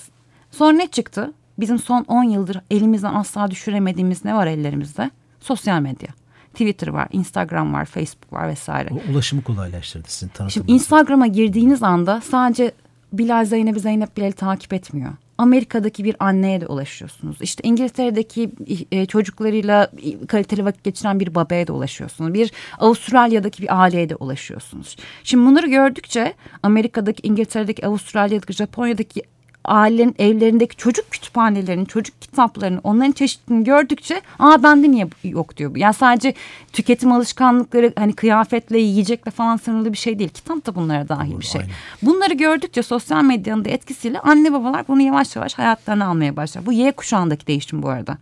Sonra 0.50 0.72
ne 0.72 0.86
çıktı? 0.86 1.32
Bizim 1.58 1.78
son 1.78 2.04
10 2.08 2.24
yıldır 2.24 2.60
elimizden 2.70 3.14
asla 3.14 3.50
düşüremediğimiz 3.50 4.24
ne 4.24 4.34
var 4.34 4.46
ellerimizde? 4.46 5.10
Sosyal 5.40 5.80
medya. 5.80 6.08
Twitter 6.56 6.88
var, 6.88 7.08
Instagram 7.12 7.72
var, 7.72 7.84
Facebook 7.84 8.32
var 8.32 8.48
vesaire. 8.48 8.88
O 8.92 9.12
ulaşımı 9.12 9.42
kolaylaştırdı 9.42 10.08
sizin 10.08 10.28
tanıtımınız. 10.28 10.52
Şimdi 10.54 10.72
Instagram'a 10.72 11.26
girdiğiniz 11.26 11.82
anda 11.82 12.20
sadece 12.20 12.72
Bilal 13.12 13.44
Zeynep'i 13.44 13.80
Zeynep 13.80 14.16
Bilal'i 14.16 14.32
takip 14.32 14.72
etmiyor. 14.72 15.12
Amerika'daki 15.38 16.04
bir 16.04 16.16
anneye 16.18 16.60
de 16.60 16.66
ulaşıyorsunuz. 16.66 17.36
İşte 17.40 17.68
İngiltere'deki 17.68 18.50
e, 18.92 19.06
çocuklarıyla 19.06 19.90
kaliteli 20.28 20.64
vakit 20.64 20.84
geçiren 20.84 21.20
bir 21.20 21.34
babaya 21.34 21.66
da 21.66 21.72
ulaşıyorsunuz. 21.72 22.34
Bir 22.34 22.52
Avustralya'daki 22.78 23.62
bir 23.62 23.82
aileye 23.82 24.08
de 24.08 24.16
ulaşıyorsunuz. 24.16 24.96
Şimdi 25.24 25.46
bunları 25.46 25.66
gördükçe 25.66 26.34
Amerika'daki, 26.62 27.28
İngiltere'deki, 27.28 27.86
Avustralya'daki, 27.86 28.52
Japonya'daki 28.52 29.22
ailelerin 29.66 30.14
evlerindeki 30.18 30.76
çocuk 30.76 31.10
kütüphanelerinin, 31.10 31.84
çocuk 31.84 32.22
kitaplarının, 32.22 32.80
onların 32.84 33.12
çeşitliliğini 33.12 33.64
gördükçe 33.64 34.20
aa 34.38 34.62
bende 34.62 34.90
niye 34.90 35.08
yok 35.24 35.56
diyor. 35.56 35.76
Yani 35.76 35.94
sadece 35.94 36.34
tüketim 36.72 37.12
alışkanlıkları 37.12 37.92
hani 37.98 38.12
kıyafetle, 38.12 38.78
yiyecekle 38.78 39.30
falan 39.30 39.56
sınırlı 39.56 39.92
bir 39.92 39.98
şey 39.98 40.18
değil. 40.18 40.30
Kitap 40.30 40.66
da 40.66 40.74
bunlara 40.74 41.08
dahil 41.08 41.32
Doğru, 41.32 41.40
bir 41.40 41.46
şey. 41.46 41.60
aynen. 41.60 41.74
Bunları 42.02 42.34
gördükçe 42.34 42.82
sosyal 42.82 43.24
medyanın 43.24 43.64
da 43.64 43.68
etkisiyle 43.68 44.20
anne 44.20 44.52
babalar 44.52 44.88
bunu 44.88 45.02
yavaş 45.02 45.36
yavaş 45.36 45.54
hayatlarına 45.54 46.06
almaya 46.06 46.36
başlar. 46.36 46.66
Bu 46.66 46.72
Y 46.72 46.92
kuşağındaki 46.92 47.46
değişim 47.46 47.82
bu 47.82 47.88
arada. 47.88 48.18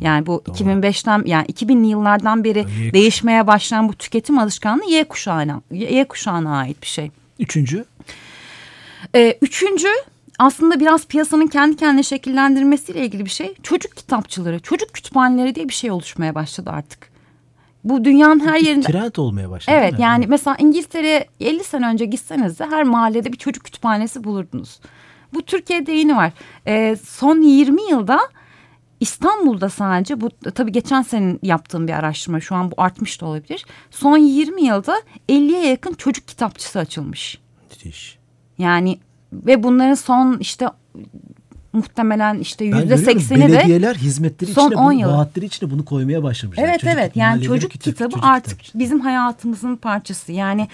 Yani 0.00 0.26
bu 0.26 0.42
2005'ten 0.46 1.22
yani 1.26 1.46
2000'li 1.46 1.86
yıllardan 1.86 2.44
beri 2.44 2.58
Y 2.84 2.92
değişmeye 2.92 3.46
başlayan 3.46 3.88
bu 3.88 3.92
tüketim 3.94 4.38
alışkanlığı 4.38 4.90
Y 4.90 5.04
kuşağına 5.04 5.60
Y 5.70 6.04
kuşağına 6.04 6.58
ait 6.58 6.82
bir 6.82 6.86
şey. 6.86 7.10
Üçüncü 7.38 7.84
Ee, 9.14 9.38
üçüncü 9.42 9.88
aslında 10.38 10.80
biraz 10.80 11.06
piyasanın 11.06 11.46
kendi 11.46 11.76
kendine 11.76 12.02
şekillendirmesiyle 12.02 13.04
ilgili 13.04 13.24
bir 13.24 13.30
şey. 13.30 13.54
Çocuk 13.62 13.96
kitapçıları, 13.96 14.60
çocuk 14.60 14.92
kütüphaneleri 14.92 15.54
diye 15.54 15.68
bir 15.68 15.74
şey 15.74 15.90
oluşmaya 15.90 16.34
başladı 16.34 16.70
artık. 16.70 17.14
Bu 17.84 18.04
dünyanın 18.04 18.40
her 18.40 18.60
bir 18.60 18.66
yerinde... 18.66 18.86
trend 18.86 19.16
olmaya 19.16 19.50
başladı. 19.50 19.76
Evet 19.78 19.94
yani 19.98 20.26
mesela 20.26 20.56
İngiltere'ye 20.58 21.28
50 21.40 21.64
sene 21.64 21.86
önce 21.86 22.04
gitseniz 22.04 22.58
de 22.58 22.66
her 22.66 22.82
mahallede 22.82 23.32
bir 23.32 23.38
çocuk 23.38 23.64
kütüphanesi 23.64 24.24
bulurdunuz. 24.24 24.80
Bu 25.34 25.42
Türkiye'de 25.42 25.92
yeni 25.92 26.16
var. 26.16 26.32
Ee, 26.66 26.96
son 27.04 27.42
20 27.42 27.82
yılda 27.90 28.20
İstanbul'da 29.00 29.68
sadece 29.68 30.20
bu 30.20 30.30
tabii 30.54 30.72
geçen 30.72 31.02
senin 31.02 31.38
yaptığım 31.42 31.88
bir 31.88 31.92
araştırma 31.92 32.40
şu 32.40 32.54
an 32.54 32.70
bu 32.70 32.74
artmış 32.78 33.20
da 33.20 33.26
olabilir. 33.26 33.66
Son 33.90 34.18
20 34.18 34.62
yılda 34.62 35.02
50'ye 35.28 35.66
yakın 35.66 35.94
çocuk 35.94 36.28
kitapçısı 36.28 36.78
açılmış. 36.78 37.38
Müthiş. 37.70 38.18
Yani 38.58 38.98
ve 39.46 39.62
bunların 39.62 39.94
son 39.94 40.38
işte 40.38 40.66
muhtemelen 41.72 42.38
işte 42.38 42.64
yüzde 42.64 42.96
sekseni 42.96 43.42
de 43.42 43.52
belediyeler 43.52 43.94
hizmetleri 43.94 44.52
son 44.52 44.66
içine, 44.66 44.80
10 44.80 44.92
bunu, 44.92 45.00
yıl. 45.00 45.08
vaatleri 45.08 45.46
içine 45.46 45.70
bunu 45.70 45.84
koymaya 45.84 46.22
başlamışlar. 46.22 46.64
Evet 46.64 46.80
Çocuk 46.80 46.94
evet 46.94 47.16
yani 47.16 47.42
çocuk 47.42 47.70
kitap- 47.72 47.84
kitabı 47.84 48.10
çocuk 48.10 48.24
artık 48.26 48.50
kitapçısı. 48.50 48.78
bizim 48.78 49.00
hayatımızın 49.00 49.76
parçası. 49.76 50.32
Yani 50.32 50.68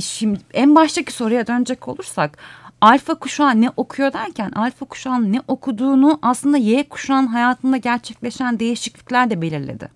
şimdi 0.00 0.38
en 0.54 0.74
baştaki 0.74 1.12
soruya 1.12 1.46
dönecek 1.46 1.88
olursak 1.88 2.38
alfa 2.80 3.14
kuşağı 3.14 3.60
ne 3.60 3.70
okuyor 3.76 4.12
derken 4.12 4.50
alfa 4.50 4.86
kuşağın 4.86 5.32
ne 5.32 5.40
okuduğunu 5.48 6.18
aslında 6.22 6.56
Y 6.58 6.88
kuşağın 6.88 7.26
hayatında 7.26 7.76
gerçekleşen 7.76 8.58
değişiklikler 8.58 9.30
de 9.30 9.42
belirledi. 9.42 9.88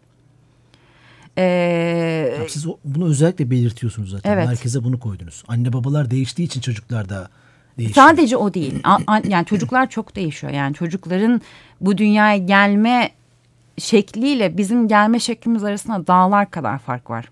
Ee, 1.39 2.37
Siz 2.49 2.67
bunu 2.85 3.07
özellikle 3.07 3.51
belirtiyorsunuz 3.51 4.11
zaten. 4.11 4.33
Evet. 4.33 4.47
Merkeze 4.47 4.85
bunu 4.85 5.01
koydunuz. 5.01 5.45
Anne 5.49 5.73
babalar 5.73 6.11
değiştiği 6.11 6.47
için 6.47 6.61
çocuklar 6.61 7.09
da 7.09 7.29
değişiyor. 7.79 8.07
Sadece 8.09 8.37
o 8.37 8.55
değil. 8.55 8.75
Yani 9.29 9.47
çocuklar 9.47 9.91
çok 9.91 10.17
değişiyor. 10.17 10.53
Yani 10.53 10.75
çocukların 10.75 11.41
bu 11.81 11.99
dünyaya 11.99 12.37
gelme 12.37 13.11
şekliyle 13.79 14.57
bizim 14.59 14.89
gelme 14.89 15.21
şeklimiz 15.21 15.65
arasında 15.65 16.07
dağlar 16.07 16.51
kadar 16.51 16.79
fark 16.79 17.11
var. 17.11 17.29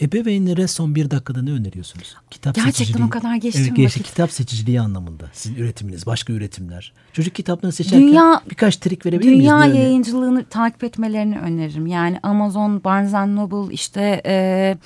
Ebeveynlere 0.00 0.66
son 0.68 0.94
bir 0.94 1.10
dakikada 1.10 1.42
ne 1.42 1.50
öneriyorsunuz? 1.50 2.16
Kitap 2.30 2.54
Gerçekten 2.54 2.84
seçiciliği- 2.84 3.06
o 3.06 3.10
kadar 3.10 3.34
geçti 3.36 3.60
Evet 3.62 3.78
mi 3.78 3.84
vakit? 3.84 4.02
Kitap 4.02 4.32
seçiciliği 4.32 4.80
anlamında. 4.80 5.30
Sizin 5.32 5.56
üretiminiz, 5.56 6.06
başka 6.06 6.32
üretimler. 6.32 6.92
Çocuk 7.12 7.34
kitaplarını 7.34 7.72
seçerken 7.72 8.00
Dünya- 8.08 8.40
birkaç 8.50 8.76
trik 8.76 9.06
verebilir 9.06 9.28
miyiz? 9.30 9.40
Dünya 9.44 9.58
Ne 9.64 9.70
örneği? 9.70 9.82
yayıncılığını 9.82 10.44
takip 10.44 10.84
etmelerini 10.84 11.38
öneririm. 11.38 11.86
Yani 11.86 12.18
Amazon, 12.22 12.84
Barnes 12.84 13.12
Noble 13.12 13.74
işte 13.74 14.22
e, 14.26 14.76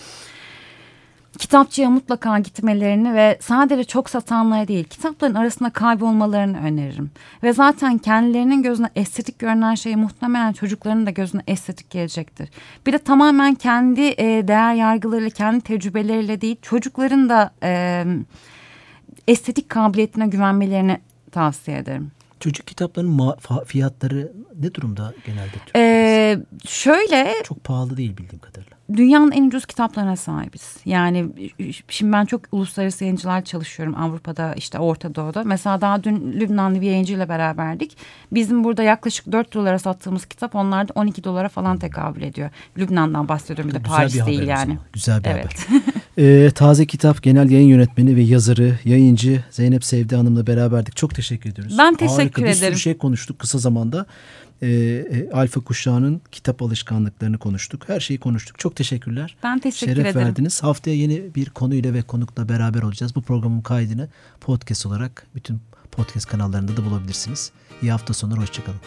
kitapçıya 1.38 1.90
mutlaka 1.90 2.38
gitmelerini 2.38 3.14
ve 3.14 3.38
sadece 3.40 3.84
çok 3.84 4.10
satanlara 4.10 4.68
değil 4.68 4.84
kitapların 4.84 5.34
arasında 5.34 5.70
kaybolmalarını 5.70 6.58
öneririm. 6.58 7.10
Ve 7.42 7.52
zaten 7.52 7.98
kendilerinin 7.98 8.62
gözüne 8.62 8.90
estetik 8.96 9.38
görünen 9.38 9.74
şey 9.74 9.96
muhtemelen 9.96 10.52
çocukların 10.52 11.06
da 11.06 11.10
gözüne 11.10 11.42
estetik 11.46 11.90
gelecektir. 11.90 12.48
Bir 12.86 12.92
de 12.92 12.98
tamamen 12.98 13.54
kendi 13.54 14.00
e, 14.00 14.48
değer 14.48 14.74
yargılarıyla, 14.74 15.30
kendi 15.30 15.60
tecrübeleriyle 15.60 16.40
değil 16.40 16.56
çocukların 16.62 17.28
da 17.28 17.50
e, 17.62 18.04
estetik 19.28 19.68
kabiliyetine 19.68 20.26
güvenmelerini 20.26 21.00
tavsiye 21.32 21.78
ederim. 21.78 22.10
Çocuk 22.40 22.66
kitaplarının 22.66 23.34
fiyatları 23.66 24.32
ne 24.60 24.74
durumda 24.74 25.14
genelde? 25.26 25.56
Ee, 25.76 26.38
şöyle. 26.68 27.34
Çok 27.44 27.64
pahalı 27.64 27.96
değil 27.96 28.16
bildiğim 28.16 28.40
kadarıyla. 28.40 28.75
Dünyanın 28.92 29.32
en 29.32 29.46
ucuz 29.46 29.66
kitaplarına 29.66 30.16
sahibiz. 30.16 30.76
Yani 30.84 31.26
şimdi 31.88 32.12
ben 32.12 32.24
çok 32.24 32.40
uluslararası 32.52 33.04
yayıncılar 33.04 33.44
çalışıyorum 33.44 33.94
Avrupa'da 33.94 34.54
işte 34.54 34.78
Orta 34.78 35.14
Doğu'da. 35.14 35.44
Mesela 35.44 35.80
daha 35.80 36.04
dün 36.04 36.32
Lübnanlı 36.32 36.80
bir 36.80 36.86
yayıncıyla 36.86 37.28
beraberdik. 37.28 37.96
Bizim 38.32 38.64
burada 38.64 38.82
yaklaşık 38.82 39.32
4 39.32 39.54
dolara 39.54 39.78
sattığımız 39.78 40.26
kitap 40.26 40.54
onlarda 40.54 40.92
12 40.94 41.24
dolara 41.24 41.48
falan 41.48 41.78
tekabül 41.78 42.22
ediyor. 42.22 42.50
Lübnan'dan 42.78 43.28
bahsediyorum 43.28 43.70
bir 43.70 43.74
de 43.74 43.82
Paris 43.82 44.14
bir 44.14 44.26
değil 44.26 44.42
yani. 44.42 44.78
Güzel 44.92 45.24
bir 45.24 45.30
evet. 45.30 45.68
haber. 45.68 45.82
ee, 46.46 46.50
taze 46.50 46.86
kitap 46.86 47.22
genel 47.22 47.50
yayın 47.50 47.68
yönetmeni 47.68 48.16
ve 48.16 48.22
yazarı, 48.22 48.78
yayıncı 48.84 49.44
Zeynep 49.50 49.84
Sevdi 49.84 50.16
Hanım'la 50.16 50.46
beraberdik. 50.46 50.96
Çok 50.96 51.14
teşekkür 51.14 51.50
ediyoruz. 51.50 51.78
Ben 51.78 51.94
teşekkür 51.94 52.22
Harika, 52.22 52.40
ederim. 52.42 52.62
Bir 52.62 52.66
sürü 52.66 52.78
şey 52.78 52.98
konuştuk 52.98 53.38
kısa 53.38 53.58
zamanda. 53.58 54.06
Ee, 54.62 54.68
e, 54.68 55.30
alfa 55.32 55.60
kuşağının 55.60 56.20
kitap 56.32 56.62
alışkanlıklarını 56.62 57.38
konuştuk. 57.38 57.88
Her 57.88 58.00
şeyi 58.00 58.20
konuştuk. 58.20 58.58
Çok 58.58 58.76
teşekkürler. 58.76 59.36
Ben 59.42 59.58
teşekkür 59.58 59.94
Şeref 59.94 60.06
ederim. 60.06 60.26
verdiniz. 60.26 60.62
Haftaya 60.62 60.96
yeni 60.96 61.34
bir 61.34 61.50
konuyla 61.50 61.94
ve 61.94 62.02
konukla 62.02 62.48
beraber 62.48 62.82
olacağız. 62.82 63.14
Bu 63.14 63.22
programın 63.22 63.60
kaydını 63.60 64.08
podcast 64.40 64.86
olarak 64.86 65.26
bütün 65.34 65.60
podcast 65.92 66.28
kanallarında 66.28 66.76
da 66.76 66.84
bulabilirsiniz. 66.84 67.52
İyi 67.82 67.90
hafta 67.90 68.14
sonları. 68.14 68.40
Hoşçakalın. 68.40 68.80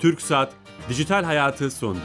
Türk 0.00 0.22
Saat 0.22 0.52
Dijital 0.88 1.24
Hayatı 1.24 1.70
sondu. 1.70 2.00